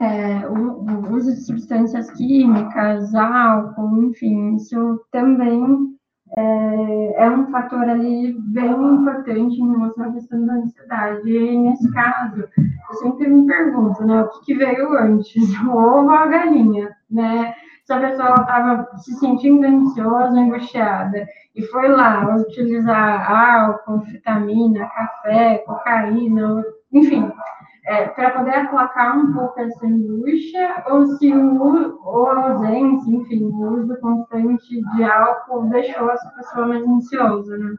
[0.00, 5.96] é, o, o, uso de substâncias químicas, álcool, enfim, isso também
[6.36, 11.30] é, é, um fator ali bem importante em relação à questão da ansiedade.
[11.30, 16.04] E nesse caso, eu sempre me pergunto, né, o que, que veio antes, o ovo
[16.04, 17.54] ou a galinha, né?
[17.86, 25.58] Se a pessoa estava se sentindo ansiosa, angustiada, e foi lá utilizar álcool, vitamina, café,
[25.58, 27.30] cocaína, enfim,
[27.86, 33.44] é, para poder aplacar um pouco essa angústia, ou se o, ou a ausência, enfim,
[33.44, 37.76] o uso constante de álcool deixou essa pessoa mais ansiosa, né?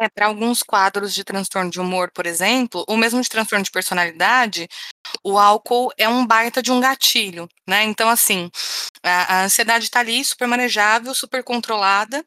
[0.00, 3.70] É, para alguns quadros de transtorno de humor, por exemplo, ou mesmo de transtorno de
[3.70, 4.68] personalidade,
[5.22, 7.84] o álcool é um baita de um gatilho, né?
[7.84, 8.50] Então, assim,
[9.02, 12.24] a, a ansiedade está ali, super manejável, super controlada.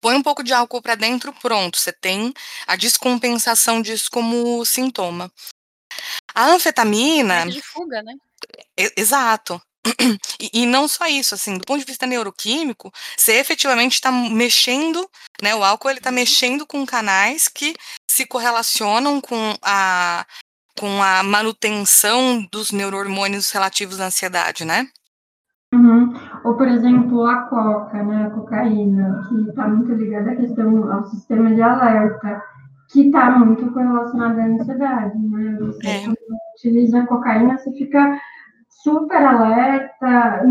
[0.00, 2.32] Põe um pouco de álcool para dentro, pronto, você tem
[2.66, 5.30] a descompensação disso como sintoma.
[6.34, 7.46] A anfetamina.
[7.46, 8.14] de fuga, né?
[8.96, 9.60] Exato.
[10.38, 15.08] E, e, não só isso, assim, do ponto de vista neuroquímico, você efetivamente está mexendo,
[15.42, 15.54] né?
[15.54, 17.74] O álcool ele está mexendo com canais que
[18.10, 20.26] se correlacionam com a,
[20.80, 24.88] com a manutenção dos neurohormônios relativos à ansiedade, né?
[25.74, 26.14] Uhum.
[26.42, 31.04] Ou, por exemplo, a coca, né, a cocaína, que está muito ligada à questão ao
[31.04, 32.42] sistema de alerta,
[32.90, 35.58] que está muito correlacionada à ansiedade, né?
[35.60, 36.04] Você é.
[36.56, 38.18] utiliza a cocaína, você fica
[38.70, 40.42] super alerta,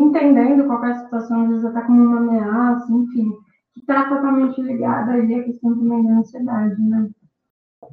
[0.00, 3.30] entendendo qualquer situação, às vezes até como uma ameaça, enfim,
[3.74, 7.10] que está totalmente ligada à questão também da ansiedade, né?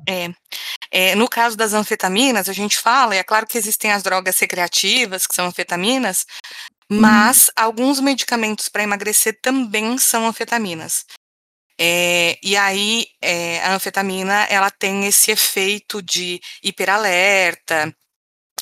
[0.08, 0.30] É.
[0.92, 1.16] é.
[1.16, 5.28] No caso das anfetaminas, a gente fala, e é claro que existem as drogas recreativas,
[5.28, 6.26] que são anfetaminas,
[6.92, 7.54] mas uhum.
[7.66, 11.06] alguns medicamentos para emagrecer também são anfetaminas.
[11.80, 17.96] É, e aí, é, a anfetamina, ela tem esse efeito de hiperalerta,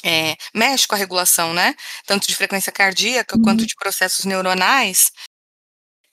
[0.06, 1.76] é, mexe com a regulação, né?
[2.06, 3.42] Tanto de frequência cardíaca uhum.
[3.44, 5.12] quanto de processos neuronais.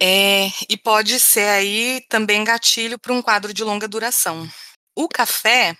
[0.00, 4.48] É, e pode ser aí também gatilho para um quadro de longa duração.
[4.96, 5.76] O café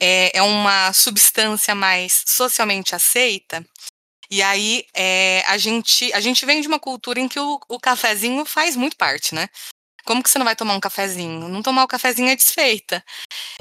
[0.00, 3.64] é, é, uma substância mais socialmente aceita.
[4.30, 7.78] E aí é, a gente a gente vem de uma cultura em que o, o
[7.78, 9.48] cafezinho faz muito parte, né?
[10.04, 11.48] Como que você não vai tomar um cafezinho?
[11.48, 13.04] Não tomar o cafezinho é desfeita.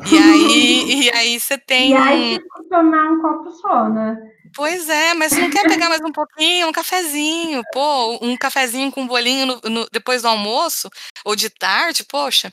[0.10, 1.92] E aí, e aí você tem.
[1.92, 4.18] E aí você tomar um copo só, né?
[4.54, 8.92] Pois é, mas você não quer pegar mais um pouquinho, um cafezinho, pô, um cafezinho
[8.92, 10.90] com um bolinho no, no, depois do almoço
[11.24, 12.52] ou de tarde, poxa.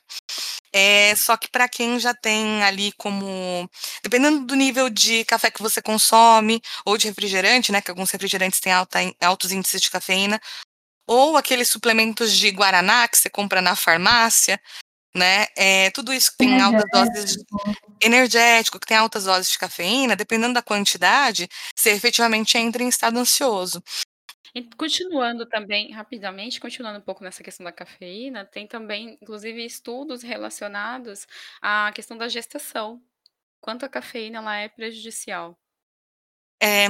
[0.73, 3.69] É, só que para quem já tem ali como,
[4.03, 8.61] dependendo do nível de café que você consome ou de refrigerante, né, que alguns refrigerantes
[8.61, 10.41] têm alta, altos índices de cafeína,
[11.07, 14.61] ou aqueles suplementos de guaraná que você compra na farmácia,
[15.15, 15.47] né?
[15.57, 17.45] É, tudo isso que tem altas doses de
[18.03, 23.19] energético, que tem altas doses de cafeína, dependendo da quantidade, você efetivamente entra em estado
[23.19, 23.83] ansioso.
[24.55, 30.23] E continuando também, rapidamente, continuando um pouco nessa questão da cafeína, tem também, inclusive, estudos
[30.23, 31.27] relacionados
[31.61, 33.03] à questão da gestação.
[33.61, 35.59] Quanto a cafeína ela é prejudicial.
[36.61, 36.87] É,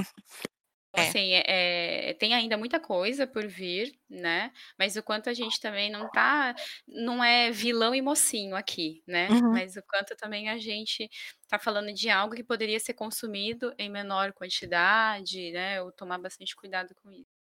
[0.97, 1.09] é.
[1.09, 4.53] Assim, é, tem ainda muita coisa por vir, né?
[4.79, 6.55] Mas o quanto a gente também não tá,
[6.87, 9.29] não é vilão e mocinho aqui, né?
[9.29, 9.53] Uhum.
[9.53, 11.09] Mas o quanto também a gente
[11.49, 15.81] tá falando de algo que poderia ser consumido em menor quantidade, né?
[15.83, 17.38] Ou tomar bastante cuidado com isso.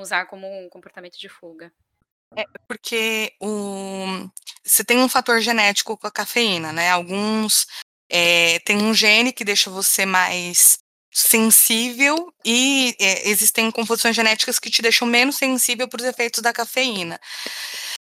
[0.00, 1.72] Usar como um comportamento de fuga.
[2.36, 4.28] É porque o...
[4.64, 6.90] você tem um fator genético com a cafeína, né?
[6.90, 7.66] Alguns
[8.10, 10.78] é, tem um gene que deixa você mais
[11.12, 16.52] sensível e é, existem composições genéticas que te deixam menos sensível para os efeitos da
[16.52, 17.20] cafeína.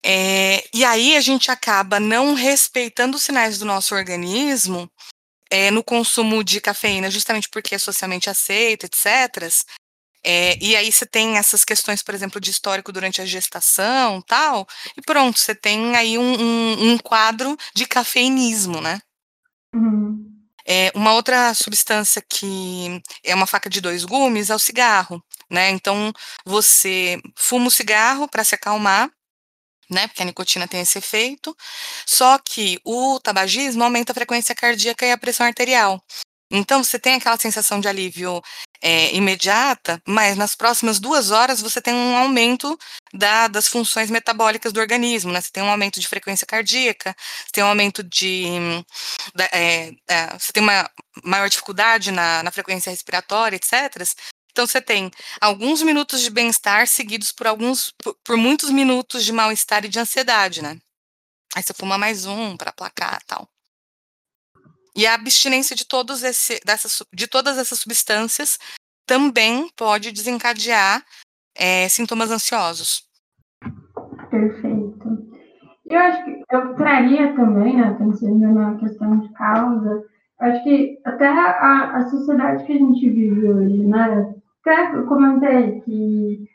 [0.04, 4.90] É, e aí a gente acaba não respeitando os sinais do nosso organismo
[5.50, 9.50] é, no consumo de cafeína, justamente porque é socialmente aceito, etc.
[10.28, 14.68] É, e aí você tem essas questões, por exemplo, de histórico durante a gestação, tal,
[14.98, 19.00] e pronto, você tem aí um, um, um quadro de cafeinismo, né?
[19.72, 20.26] Uhum.
[20.68, 25.70] É, uma outra substância que é uma faca de dois gumes é o cigarro, né?
[25.70, 26.12] Então
[26.44, 29.12] você fuma o cigarro para se acalmar,
[29.92, 30.08] né?
[30.08, 31.56] Porque a nicotina tem esse efeito.
[32.04, 36.04] Só que o tabagismo aumenta a frequência cardíaca e a pressão arterial.
[36.52, 38.42] Então, você tem aquela sensação de alívio
[38.86, 42.78] é, imediata, mas nas próximas duas horas você tem um aumento
[43.12, 45.42] da, das funções metabólicas do organismo, né?
[45.42, 48.46] Você tem um aumento de frequência cardíaca, você tem um aumento de.
[49.34, 50.88] Da, é, é, você tem uma
[51.24, 54.04] maior dificuldade na, na frequência respiratória, etc.
[54.52, 55.10] Então, você tem
[55.42, 60.00] alguns minutos de bem-estar seguidos por alguns por, por muitos minutos de mal-estar e de
[60.00, 60.80] ansiedade, né?
[61.56, 63.50] Aí você fuma mais um para aplacar tal.
[64.96, 68.58] E a abstinência de, todos esse, dessas, de todas essas substâncias
[69.06, 71.04] também pode desencadear
[71.56, 73.04] é, sintomas ansiosos.
[74.30, 75.26] Perfeito.
[75.86, 80.04] Eu acho que eu traria também, né, pensando na questão de causa,
[80.40, 85.82] acho que até a, a sociedade que a gente vive hoje, né, até eu comentei
[85.82, 86.50] que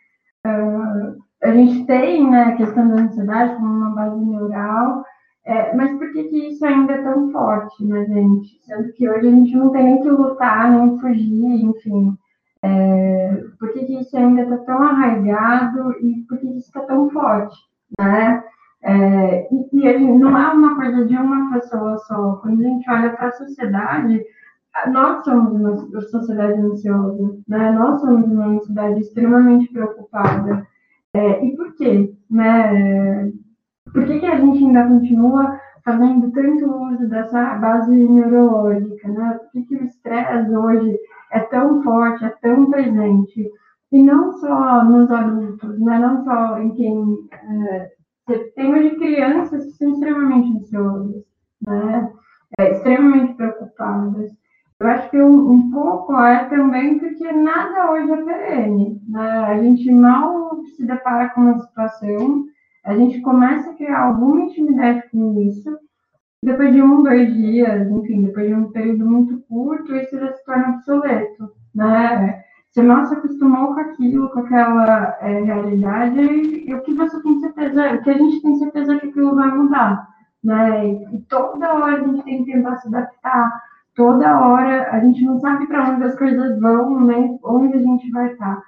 [0.47, 5.05] uh, a gente tem né, a questão da ansiedade como uma base neural,
[5.45, 8.61] é, mas por que, que isso ainda é tão forte, né, gente?
[8.65, 12.17] Sendo que hoje a gente não tem nem que lutar, nem fugir, enfim.
[12.63, 16.81] É, por que, que isso ainda está tão arraigado e por que, que isso está
[16.81, 17.57] tão forte,
[17.99, 18.45] né?
[18.83, 22.37] É, e, e não é uma coisa de uma pessoa só.
[22.37, 24.23] Quando a gente olha para a sociedade,
[24.89, 27.73] nós somos uma sociedade ansiosa, né?
[27.73, 30.67] Nós somos uma sociedade extremamente preocupada.
[31.15, 32.15] É, e por quê?
[32.31, 33.33] Né?
[33.93, 39.39] Por que, que a gente ainda continua fazendo tanto uso dessa base neurológica, né?
[39.39, 40.99] Por que, que o estresse hoje
[41.33, 43.51] é tão forte, é tão presente?
[43.93, 45.99] E não só nos adultos, né?
[45.99, 47.19] não só em quem...
[47.33, 47.91] É,
[48.55, 51.25] tem hoje crianças que são extremamente ansiosas,
[51.67, 52.13] né?
[52.59, 54.31] É, extremamente preocupadas.
[54.79, 59.03] Eu acho que um, um, pouco é também porque nada hoje é perene.
[59.09, 59.45] Né?
[59.45, 62.47] A gente mal se depara com uma situação
[62.85, 65.79] a gente começa a criar alguma intimidade com isso,
[66.43, 70.45] depois de um, dois dias, enfim, depois de um período muito curto, isso já se
[70.45, 72.43] torna obsoleto, né?
[72.71, 77.41] Você mal se acostumou com aquilo, com aquela é, realidade, e, o que você tem
[77.41, 80.09] certeza, o que a gente tem certeza que aquilo vai mudar,
[80.43, 80.87] né?
[80.89, 83.63] E, e toda hora a gente tem que tentar se adaptar,
[83.95, 88.11] toda hora a gente não sabe para onde as coisas vão, nem onde a gente
[88.13, 88.63] vai estar.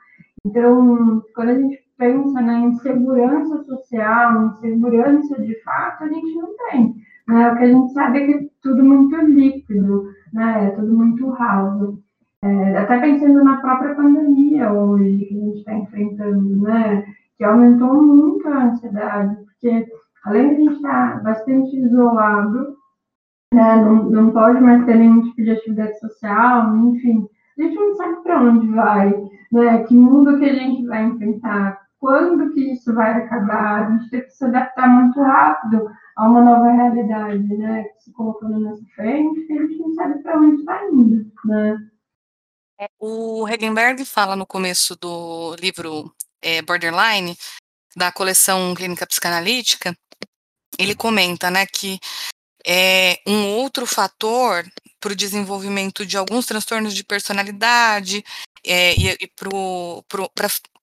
[0.44, 6.96] Então, quando a gente pensa na insegurança social, insegurança de fato, a gente não tem.
[7.28, 7.53] Né?
[7.53, 10.66] O que a gente sabe é que é tudo muito líquido, né?
[10.66, 12.03] é tudo muito raso.
[12.42, 17.05] É, até pensando na própria pandemia hoje, que a gente está enfrentando, né?
[17.38, 19.86] que aumentou muito a ansiedade, porque
[20.24, 22.76] além de a gente estar tá bastante isolado,
[23.55, 23.76] né?
[23.76, 28.22] não, não pode mais ter nenhum tipo de atividade social, enfim, a gente não sabe
[28.24, 29.14] para onde vai,
[29.53, 29.84] né?
[29.84, 34.22] que mundo que a gente vai enfrentar, quando que isso vai acabar, a gente tem
[34.22, 39.46] que se adaptar muito rápido a uma nova realidade, né, que se colocou na frente,
[39.46, 41.78] que a gente não sabe para onde está indo, né.
[42.80, 47.38] É, o Hegenberg fala no começo do livro é, Borderline,
[47.94, 49.96] da coleção Clínica Psicanalítica,
[50.76, 52.00] ele comenta, né, que
[52.66, 54.64] é um outro fator
[54.98, 58.24] para o desenvolvimento de alguns transtornos de personalidade
[58.64, 60.04] é, e, e para o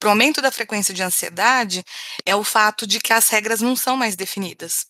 [0.06, 1.84] aumento da frequência de ansiedade
[2.26, 4.88] é o fato de que as regras não são mais definidas.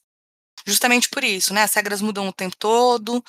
[0.65, 1.63] Justamente por isso, né?
[1.63, 3.23] As regras mudam o tempo todo,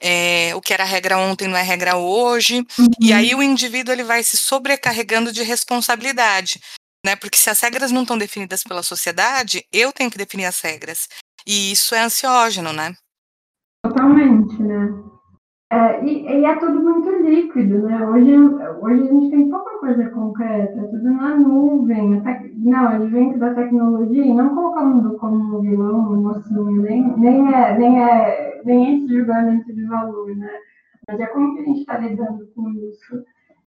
[0.00, 2.88] é, o que era regra ontem não é regra hoje, uhum.
[3.00, 6.60] e aí o indivíduo ele vai se sobrecarregando de responsabilidade,
[7.06, 7.14] né?
[7.14, 11.08] Porque se as regras não estão definidas pela sociedade, eu tenho que definir as regras.
[11.46, 12.94] E isso é ansiógeno, né?
[13.84, 15.11] Totalmente, né?
[15.72, 18.06] É, e, e, é tudo muito líquido, né?
[18.06, 18.36] Hoje,
[18.82, 22.20] hoje a gente tem pouca coisa concreta, é tudo na nuvem.
[22.20, 22.52] Tec...
[22.58, 28.60] Não, advento da tecnologia, e não colocando como vilão, mocinho, nem, nem, é, nem, é,
[28.66, 30.50] nem esse julgamento de valor, né?
[31.08, 33.24] Mas é como que a gente está lidando com isso.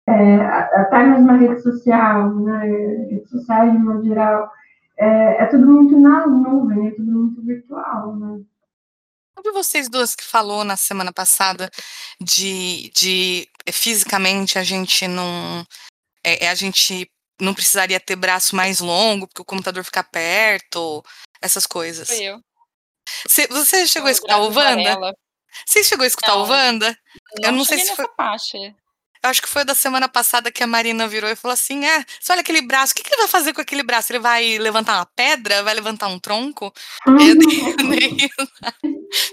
[0.05, 2.65] É, até mesmo a rede social, né?
[3.11, 4.51] Redes sociais de modo geral.
[4.97, 8.41] É, é tudo muito na nuvem, é tudo muito virtual, né?
[9.35, 11.69] Sabe vocês duas que falou na semana passada
[12.19, 15.65] de, de eh, fisicamente a gente não.
[16.23, 17.09] É, a gente
[17.41, 21.03] não precisaria ter braço mais longo, porque o computador fica perto,
[21.41, 22.07] essas coisas.
[22.07, 22.39] Foi eu.
[23.27, 25.13] Cê, você chegou a escutar o Wanda?
[25.65, 26.97] Você chegou a escutar não, o Wanda?
[27.41, 28.07] eu não sei se foi.
[28.15, 28.75] Parte.
[29.23, 32.03] Eu acho que foi da semana passada que a Marina virou e falou assim: é,
[32.19, 34.11] você olha aquele braço, o que, que ele vai fazer com aquele braço?
[34.11, 35.63] Ele vai levantar uma pedra?
[35.63, 36.73] Vai levantar um tronco?
[37.07, 37.17] Uhum.
[37.23, 38.17] Eu nem, nem,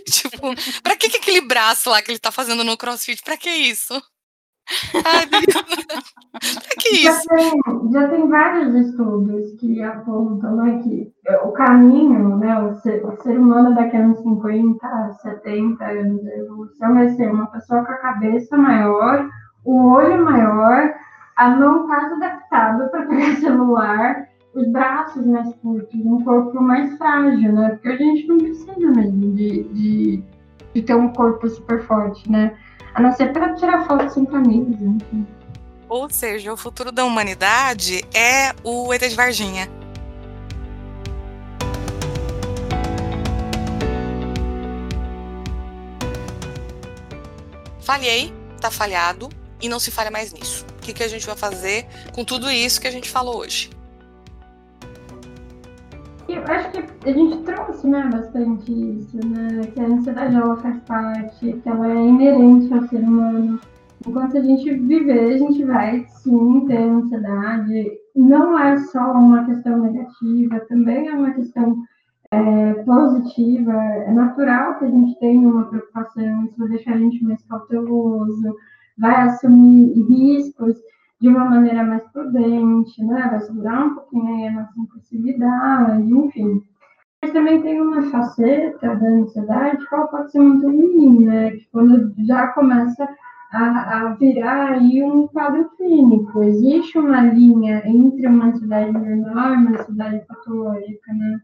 [0.09, 3.21] tipo, pra que, que aquele braço lá que ele tá fazendo no crossfit?
[3.23, 4.01] Pra que isso?
[5.05, 5.27] Ai,
[6.79, 7.29] que Já isso?
[7.29, 11.13] tem, já tem vários estudos que apontam né, que
[11.43, 16.37] o caminho, né, o ser, o ser humano daqui a uns 50, 70 anos da
[16.37, 19.29] evolução vai ser uma pessoa com a cabeça maior,
[19.65, 20.95] o olho maior,
[21.37, 27.53] a mão quase adaptada para pegar celular, os braços mais curtos, um corpo mais frágil,
[27.53, 27.71] né?
[27.71, 30.25] Porque a gente não precisa mesmo de, de,
[30.75, 32.57] de ter um corpo super forte, né?
[32.95, 34.97] A não ser para tirar foto sem camisa.
[35.89, 39.69] Ou seja, o futuro da humanidade é o ET Varginha.
[47.81, 49.29] Falhei, tá falhado
[49.61, 50.65] e não se falha mais nisso.
[50.79, 53.71] O que, que a gente vai fazer com tudo isso que a gente falou hoje?
[56.29, 59.63] Eu acho que a gente trouxe né, bastante isso, né?
[59.75, 63.59] Que a ansiedade ela faz parte, que ela é inerente ao ser humano.
[64.07, 67.91] Enquanto a gente viver, a gente vai sim ter ansiedade.
[68.15, 71.83] Não é só uma questão negativa, também é uma questão
[72.31, 73.73] é, positiva.
[73.73, 78.57] É natural que a gente tenha uma preocupação, isso vai deixar a gente mais cauteloso,
[79.01, 80.77] vai assumir riscos
[81.21, 83.29] de uma maneira mais prudente, né?
[83.31, 86.63] Vai segurar um pouquinho aí a nossa impulsividade, enfim.
[87.23, 91.51] Mas também tem uma faceta da ansiedade que pode ser muito ruim, né?
[91.51, 93.09] Que quando já começa
[93.53, 96.43] a, a, virar aí um quadro clínico.
[96.43, 101.41] Existe uma linha entre uma ansiedade normal e uma ansiedade patológica, né?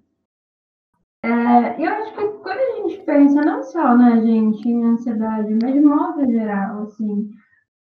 [1.22, 5.74] É, eu acho que quando a gente pensa não só, né, gente, em ansiedade, mas
[5.74, 7.28] de modo geral, assim,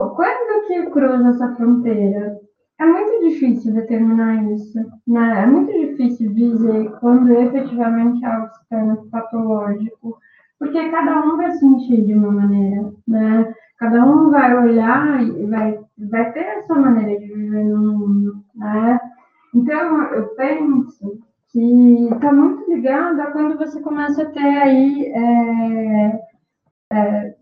[0.08, 2.40] quando que cruza essa fronteira?
[2.78, 5.42] É muito difícil determinar isso, né?
[5.42, 10.18] É muito difícil dizer quando efetivamente algo se torna patológico,
[10.58, 13.54] porque cada um vai sentir de uma maneira, né?
[13.78, 18.44] Cada um vai olhar e vai, vai ter a sua maneira de viver no mundo,
[18.54, 18.98] né?
[19.54, 26.20] Então, eu penso que está muito ligado a quando você começa a ter aí é,
[26.92, 27.34] é,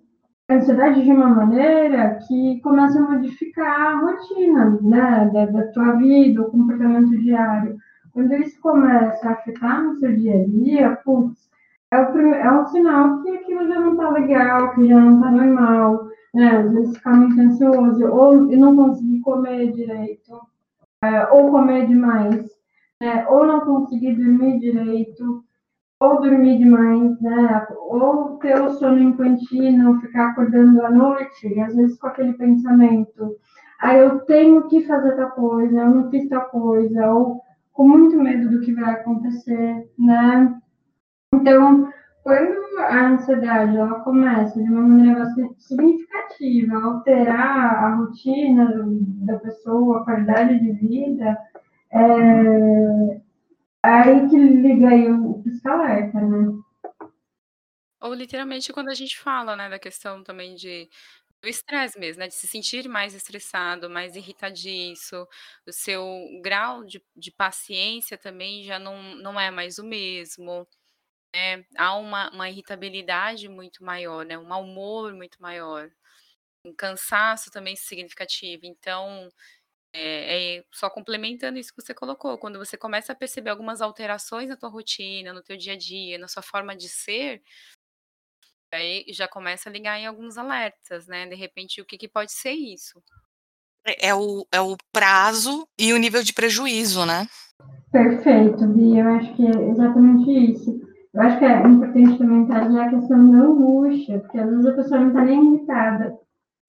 [0.50, 6.42] ansiedade de uma maneira que começa a modificar a rotina, né, da, da tua vida,
[6.42, 7.76] o comportamento diário.
[8.12, 11.48] Quando isso começa a afetar no seu dia a dia, putz,
[11.90, 15.30] é o, é um sinal que aquilo já não está legal, que já não está
[15.30, 16.56] normal, né?
[16.56, 20.40] Às vezes ficar muito ansioso, ou não conseguir comer direito,
[21.02, 22.44] é, ou comer demais,
[23.00, 23.26] né?
[23.28, 25.44] ou não conseguir dormir direito,
[26.00, 27.66] ou dormir demais, né?
[27.76, 33.36] Ou ter o sono infantil, ficar acordando à noite, às vezes com aquele pensamento,
[33.80, 37.40] ah, eu tenho que fazer tal coisa, eu não fiz tal coisa, ou
[37.72, 40.60] com muito medo do que vai acontecer, né?
[41.32, 41.88] Então,
[42.24, 45.24] quando a ansiedade ela começa de uma maneira
[45.58, 48.84] significativa alterar a rotina
[49.24, 51.38] da pessoa, a qualidade de vida,
[51.92, 53.20] é,
[53.88, 56.58] aí que liga aí o pisca-alerta, né?
[58.00, 60.88] Ou literalmente quando a gente fala, né, da questão também de
[61.40, 65.26] do estresse mesmo, né, de se sentir mais estressado, mais irritadiço,
[65.66, 66.04] o seu
[66.42, 70.66] grau de, de paciência também já não, não é mais o mesmo,
[71.34, 75.90] né, há uma, uma irritabilidade muito maior, né, um humor muito maior,
[76.64, 79.28] um cansaço também significativo, então
[79.92, 84.48] é, é, só complementando isso que você colocou, quando você começa a perceber algumas alterações
[84.48, 87.42] na tua rotina, no teu dia a dia, na sua forma de ser,
[88.72, 91.26] aí já começa a ligar em alguns alertas, né?
[91.26, 93.02] De repente, o que, que pode ser isso?
[93.86, 97.26] É, é o, é o prazo e o nível de prejuízo, né?
[97.90, 99.02] Perfeito, Bia.
[99.02, 100.80] Eu acho que é exatamente isso.
[101.14, 104.74] Eu acho que é importante também trazer a questão da angústia, porque às vezes a
[104.74, 106.18] pessoa não está nem irritada,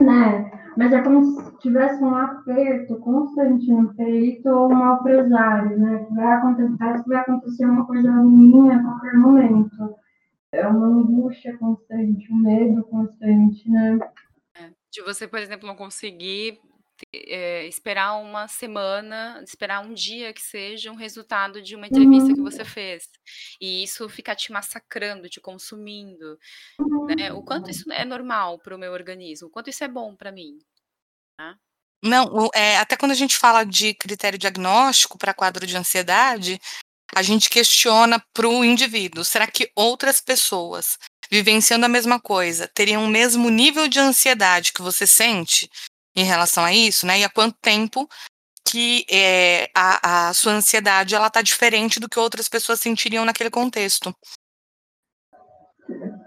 [0.00, 0.49] né?
[0.80, 6.06] Mas é como se tivesse um aperto constante no peito ou um mal presário, né?
[6.06, 9.94] Que vai acontecer, que vai acontecer uma coisa ruim a qualquer momento.
[10.50, 13.98] É uma angústia constante, um medo constante, né?
[14.56, 16.58] É, de você, por exemplo, não conseguir
[17.12, 22.36] é, esperar uma semana, esperar um dia que seja um resultado de uma entrevista uhum.
[22.36, 23.06] que você fez.
[23.60, 26.38] E isso fica te massacrando, te consumindo.
[26.78, 27.06] Uhum.
[27.06, 27.30] Né?
[27.34, 30.32] O quanto isso é normal para o meu organismo, o quanto isso é bom para
[30.32, 30.58] mim.
[32.02, 36.58] Não, é, até quando a gente fala de critério diagnóstico para quadro de ansiedade,
[37.14, 40.98] a gente questiona para o indivíduo: será que outras pessoas
[41.30, 45.68] vivenciando a mesma coisa teriam o mesmo nível de ansiedade que você sente?
[46.14, 47.20] em relação a isso, né?
[47.20, 48.08] E há quanto tempo
[48.66, 53.50] que é, a, a sua ansiedade ela está diferente do que outras pessoas sentiriam naquele
[53.50, 54.14] contexto.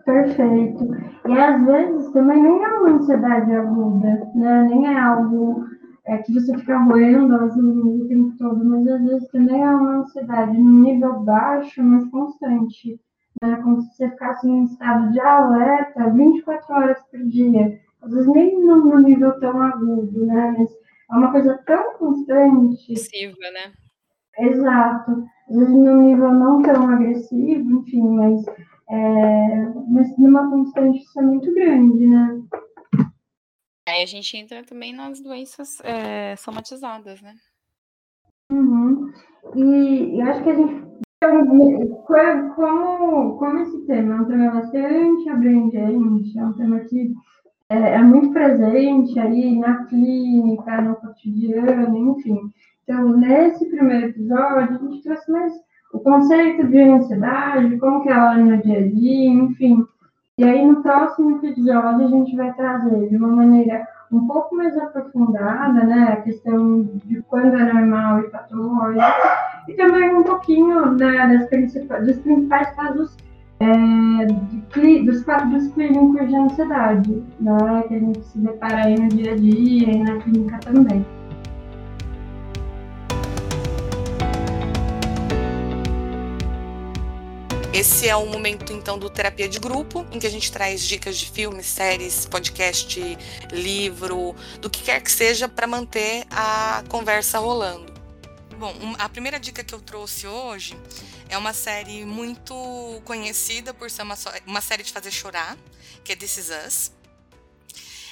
[0.06, 0.86] Perfeito.
[1.28, 4.64] E às vezes também nem é uma ansiedade aguda, né?
[4.70, 5.66] Nem é algo
[6.06, 9.70] é, que você fica roendo as linhas o tempo todo, mas às vezes também é
[9.70, 13.00] uma ansiedade num nível baixo, mas constante.
[13.42, 13.56] Né?
[13.64, 17.80] Como se você ficasse em estado de alerta 24 horas por dia.
[18.02, 20.54] Às vezes nem num nível tão agudo, né?
[20.58, 22.92] Mas é uma coisa tão constante.
[22.92, 23.72] Agressiva, né?
[24.40, 25.26] Exato.
[25.50, 28.46] Às vezes num nível não tão agressivo, enfim, mas,
[28.90, 32.42] é, mas numa constante isso é muito grande, né?
[33.88, 37.36] Aí a gente entra também nas doenças é, somatizadas, né?
[38.52, 39.12] Uhum.
[39.56, 40.94] E eu acho que a gente.
[42.56, 47.14] Como, como esse tema é um tema bastante abrangente, é um tema que
[47.70, 52.52] é, é muito presente aí na clínica, no cotidiano, enfim.
[52.84, 55.54] Então, nesse primeiro episódio, a gente trouxe mais
[55.94, 59.86] o conceito de ansiedade, como que ela é no dia a dia, enfim.
[60.40, 64.76] E aí, no próximo episódio, a gente vai trazer de uma maneira um pouco mais
[64.78, 69.04] aprofundada, né, a questão de quando é normal e patológico,
[69.68, 73.16] e também um pouquinho né, das principais, dos principais casos
[73.60, 79.10] é, de, dos quadros clínicos de ansiedade, né, que a gente se depara aí no
[79.10, 81.06] dia a dia e na clínica também.
[87.74, 91.18] Esse é o momento, então, do Terapia de Grupo, em que a gente traz dicas
[91.18, 93.02] de filmes, séries, podcast,
[93.52, 97.92] livro, do que quer que seja, para manter a conversa rolando.
[98.60, 100.78] Bom, a primeira dica que eu trouxe hoje
[101.28, 102.54] é uma série muito
[103.06, 104.16] conhecida por ser uma,
[104.46, 105.58] uma série de fazer chorar,
[106.04, 106.92] que é This Is Us.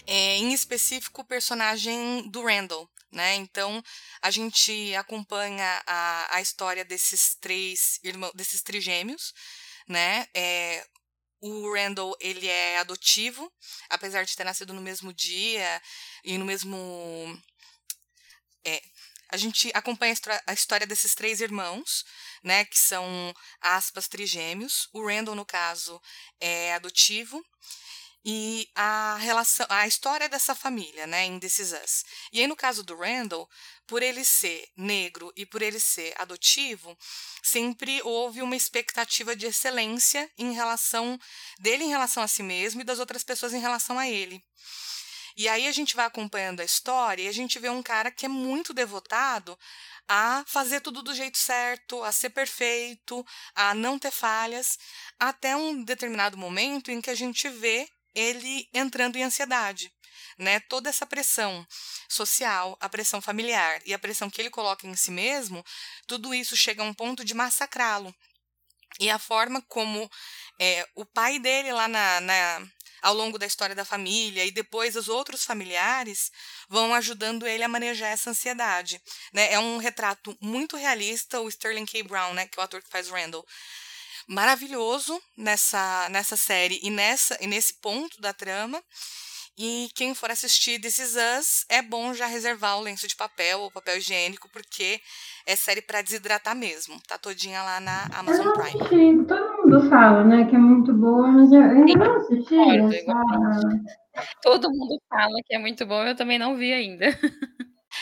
[0.07, 3.35] É, em específico, o personagem do Randall, né?
[3.35, 3.83] Então
[4.21, 9.33] a gente acompanha a, a história desses três irmãos, desses trigêmeos,
[9.87, 10.27] né?
[10.33, 10.85] É,
[11.41, 13.51] o Randall ele é adotivo,
[13.89, 15.81] apesar de ter nascido no mesmo dia
[16.23, 17.41] e no mesmo
[18.63, 18.81] é,
[19.29, 20.13] a gente acompanha
[20.45, 22.03] a história desses três irmãos,
[22.43, 24.89] né, que são aspas trigêmeos.
[24.93, 26.01] O Randall no caso
[26.39, 27.41] é adotivo
[28.23, 32.05] e a relação, a história dessa família, né, em This Is Us.
[32.31, 33.49] E aí no caso do Randall,
[33.87, 36.97] por ele ser negro e por ele ser adotivo,
[37.41, 41.19] sempre houve uma expectativa de excelência em relação
[41.59, 44.43] dele em relação a si mesmo e das outras pessoas em relação a ele.
[45.35, 48.25] E aí a gente vai acompanhando a história e a gente vê um cara que
[48.25, 49.57] é muito devotado
[50.07, 54.77] a fazer tudo do jeito certo, a ser perfeito, a não ter falhas,
[55.17, 59.91] até um determinado momento em que a gente vê ele entrando em ansiedade.
[60.37, 60.59] Né?
[60.61, 61.65] Toda essa pressão
[62.09, 65.63] social, a pressão familiar e a pressão que ele coloca em si mesmo,
[66.07, 68.13] tudo isso chega a um ponto de massacrá-lo.
[68.99, 70.09] E a forma como
[70.59, 72.67] é, o pai dele lá na, na,
[73.01, 76.31] ao longo da história da família e depois os outros familiares
[76.69, 79.01] vão ajudando ele a manejar essa ansiedade.
[79.33, 79.53] Né?
[79.53, 82.03] É um retrato muito realista, o Sterling K.
[82.03, 83.45] Brown, né, que é o ator que faz Randall,
[84.27, 88.81] maravilhoso nessa, nessa série e, nessa, e nesse ponto da trama.
[89.57, 93.59] E quem for assistir This Is Us, é bom já reservar o lenço de papel
[93.59, 94.99] ou papel higiênico, porque
[95.45, 96.99] é série para desidratar mesmo.
[97.07, 98.81] Tá todinha lá na Amazon eu Prime.
[98.81, 99.27] Assisti.
[99.27, 102.55] Todo mundo fala, né, que é muito boa, mas eu ainda não assisti.
[102.55, 104.31] Essa...
[104.41, 107.05] Todo mundo fala que é muito bom, eu também não vi ainda.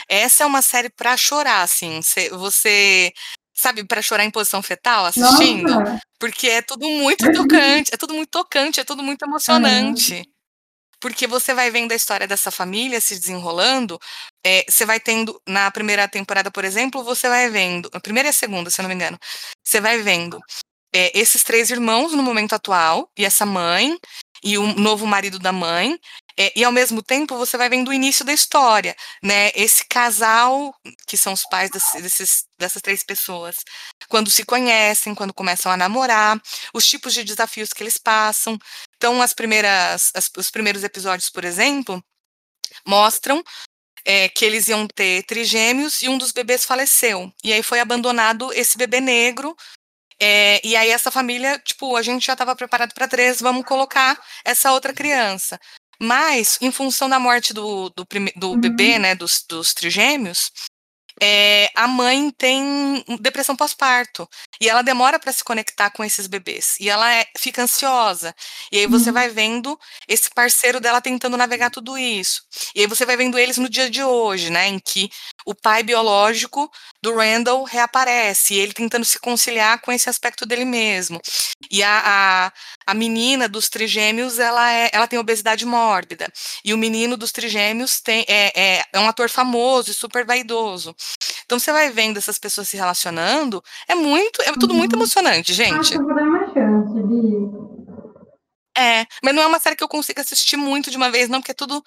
[0.08, 2.00] Essa é uma série para chorar, assim.
[2.32, 3.12] Você
[3.60, 6.00] sabe, para chorar em posição fetal assistindo, Nossa.
[6.18, 10.24] porque é tudo muito tocante, é tudo muito tocante, é tudo muito emocionante.
[11.02, 14.00] Porque você vai vendo a história dessa família se desenrolando,
[14.46, 18.32] é, você vai tendo, na primeira temporada, por exemplo, você vai vendo, a primeira e
[18.32, 19.18] a segunda, se eu não me engano,
[19.64, 20.40] você vai vendo
[20.94, 23.98] é, esses três irmãos no momento atual, e essa mãe,
[24.44, 25.98] e o novo marido da mãe,
[26.40, 29.52] é, e ao mesmo tempo você vai vendo o início da história, né?
[29.54, 30.74] Esse casal,
[31.06, 33.58] que são os pais desse, desses, dessas três pessoas,
[34.08, 36.42] quando se conhecem, quando começam a namorar,
[36.74, 38.58] os tipos de desafios que eles passam.
[38.96, 42.02] Então, as primeiras, as, os primeiros episódios, por exemplo,
[42.88, 43.44] mostram
[44.06, 47.32] é, que eles iam ter trigêmeos e um dos bebês faleceu.
[47.44, 49.56] E aí foi abandonado esse bebê negro.
[50.22, 54.18] É, e aí essa família, tipo, a gente já estava preparado para três, vamos colocar
[54.46, 55.60] essa outra criança.
[56.02, 58.60] Mas, em função da morte do, do, do Uhum.
[58.60, 60.52] bebê, né, dos, dos trigêmeos,
[61.22, 64.28] é, a mãe tem depressão pós-parto.
[64.62, 66.78] E ela demora para se conectar com esses bebês.
[66.80, 68.34] E ela é- fica ansiosa.
[68.72, 69.14] E aí você Uhum.
[69.16, 69.78] vai vendo
[70.08, 72.44] esse parceiro dela tentando navegar tudo isso.
[72.74, 74.68] E aí você vai vendo eles no dia de hoje, né?
[74.70, 75.10] Em que
[75.46, 76.70] o pai biológico
[77.02, 81.20] do Randall reaparece, ele tentando se conciliar com esse aspecto dele mesmo.
[81.72, 82.52] E a, a,
[82.88, 86.28] a menina dos trigêmeos, ela, é, ela tem obesidade mórbida.
[86.64, 90.96] E o menino dos trigêmeos tem, é, é, é um ator famoso e super vaidoso.
[91.46, 95.00] Então você vai vendo essas pessoas se relacionando, é muito, é tudo muito uhum.
[95.00, 95.96] emocionante, gente.
[95.96, 97.80] Eu vou dar uma chance, Bi.
[98.78, 101.42] É, mas não é uma série que eu consigo assistir muito de uma vez, não,
[101.42, 101.84] porque é tudo,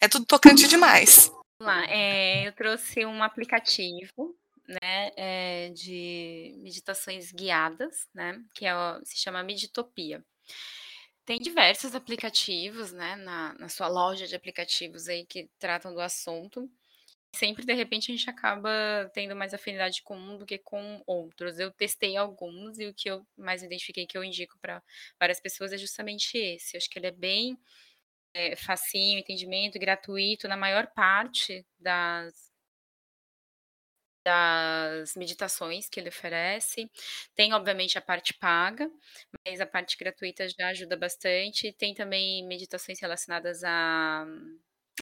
[0.00, 1.30] é tudo tocante demais.
[1.62, 4.36] Lá, é, eu trouxe um aplicativo,
[4.66, 8.72] né, é, de meditações guiadas, né, que é,
[9.04, 10.24] se chama Meditopia.
[11.24, 16.68] Tem diversos aplicativos, né, na, na sua loja de aplicativos aí que tratam do assunto
[17.34, 21.58] sempre de repente a gente acaba tendo mais afinidade com um do que com outros.
[21.58, 24.82] Eu testei alguns e o que eu mais identifiquei que eu indico para
[25.18, 26.76] várias pessoas é justamente esse.
[26.76, 27.58] Eu acho que ele é bem
[28.34, 32.52] é, facinho, entendimento, gratuito na maior parte das
[34.24, 36.90] das meditações que ele oferece.
[37.34, 38.88] Tem, obviamente, a parte paga,
[39.46, 41.72] mas a parte gratuita já ajuda bastante.
[41.72, 44.24] Tem também meditações relacionadas a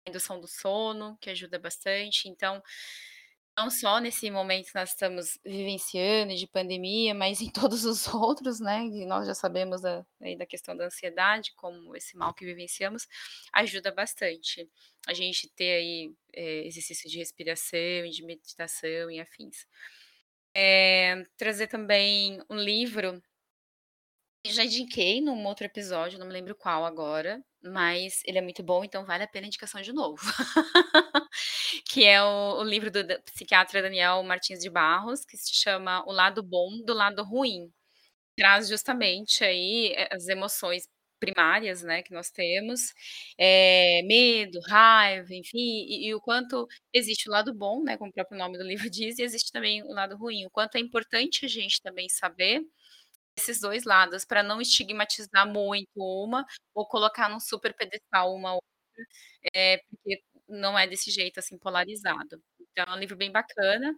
[0.08, 2.28] indução do sono, que ajuda bastante.
[2.28, 2.62] Então,
[3.56, 8.60] não só nesse momento que nós estamos vivenciando de pandemia, mas em todos os outros,
[8.60, 8.84] né?
[8.84, 10.04] E nós já sabemos da,
[10.38, 13.06] da questão da ansiedade, como esse mal que vivenciamos,
[13.52, 14.68] ajuda bastante
[15.06, 19.66] a gente ter aí é, exercício de respiração, de meditação e afins.
[20.54, 23.22] É, trazer também um livro
[24.46, 28.82] já indiquei num outro episódio, não me lembro qual agora, mas ele é muito bom,
[28.82, 30.22] então vale a pena a indicação de novo.
[31.92, 36.12] que é o, o livro do, psiquiatra Daniel Martins de Barros, que se chama O
[36.12, 37.68] Lado Bom do Lado Ruim.
[38.36, 40.84] Traz justamente aí eh, as emoções
[41.20, 42.94] primárias, né, que nós temos,
[43.38, 48.14] é, medo, raiva, enfim, e, e, o quanto existe o lado bom, né, como o
[48.14, 51.44] próprio nome do livro diz, e existe também o lado ruim, o quanto é importante
[51.44, 52.62] a gente também saber
[53.36, 58.68] esses dois lados, para não estigmatizar muito uma, ou colocar num super pedestal uma outra,
[59.54, 62.40] é, porque não é desse jeito, assim, polarizado.
[62.72, 63.94] Então é um livro bem bacana.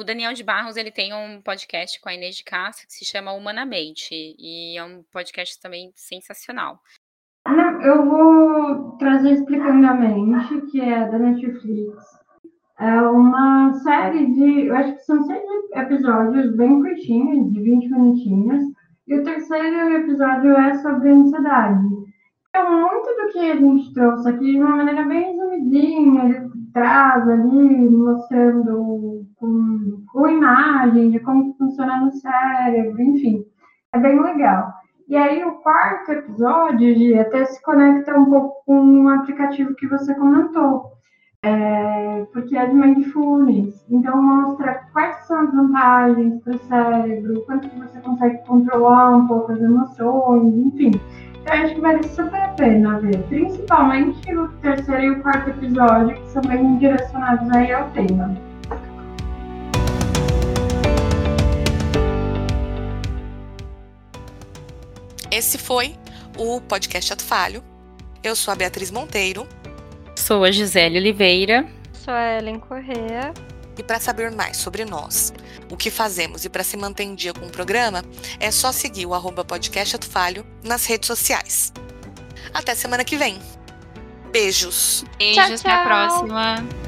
[0.00, 3.04] O Daniel de Barros, ele tem um podcast com a Inês de Castro que se
[3.04, 6.80] chama Humanamente, e é um podcast também sensacional.
[7.82, 12.02] Eu vou trazer explicando a mente, que é da Netflix.
[12.78, 15.42] É uma série de, eu acho que são seis
[15.74, 18.64] episódios bem curtinhos, de 20 minutinhos,
[19.06, 21.84] e o terceiro episódio é sobre ansiedade.
[22.48, 27.90] Então, muito do que a gente trouxe aqui de uma maneira bem ele traz ali,
[27.90, 33.44] mostrando com, com imagem de como funciona no cérebro, enfim,
[33.92, 34.72] é bem legal.
[35.08, 40.14] E aí, o quarto episódio, até se conecta um pouco com um aplicativo que você
[40.14, 40.92] comentou,
[41.42, 43.84] é, porque é de mindfulness.
[43.90, 49.50] Então, mostra quais são as vantagens para o cérebro, quanto você consegue controlar um pouco
[49.50, 50.92] as emoções, enfim.
[51.42, 53.22] Então, acho que vale super a pena ver.
[53.24, 58.36] Principalmente o terceiro e o quarto episódio, que são bem direcionados aí ao tema.
[65.30, 65.94] Esse foi
[66.36, 67.62] o podcast Ato Falho.
[68.22, 69.46] Eu sou a Beatriz Monteiro
[70.20, 71.66] Sou a Gisele Oliveira.
[71.92, 73.32] Sou a Ellen Correa.
[73.80, 75.32] E para saber mais sobre nós,
[75.70, 78.04] o que fazemos e para se manter em dia com o programa,
[78.38, 81.72] é só seguir o arroba podcast Falho nas redes sociais.
[82.52, 83.40] Até semana que vem.
[84.30, 85.02] Beijos.
[85.16, 85.70] Beijos, tchau, tchau.
[85.70, 86.79] até a próxima.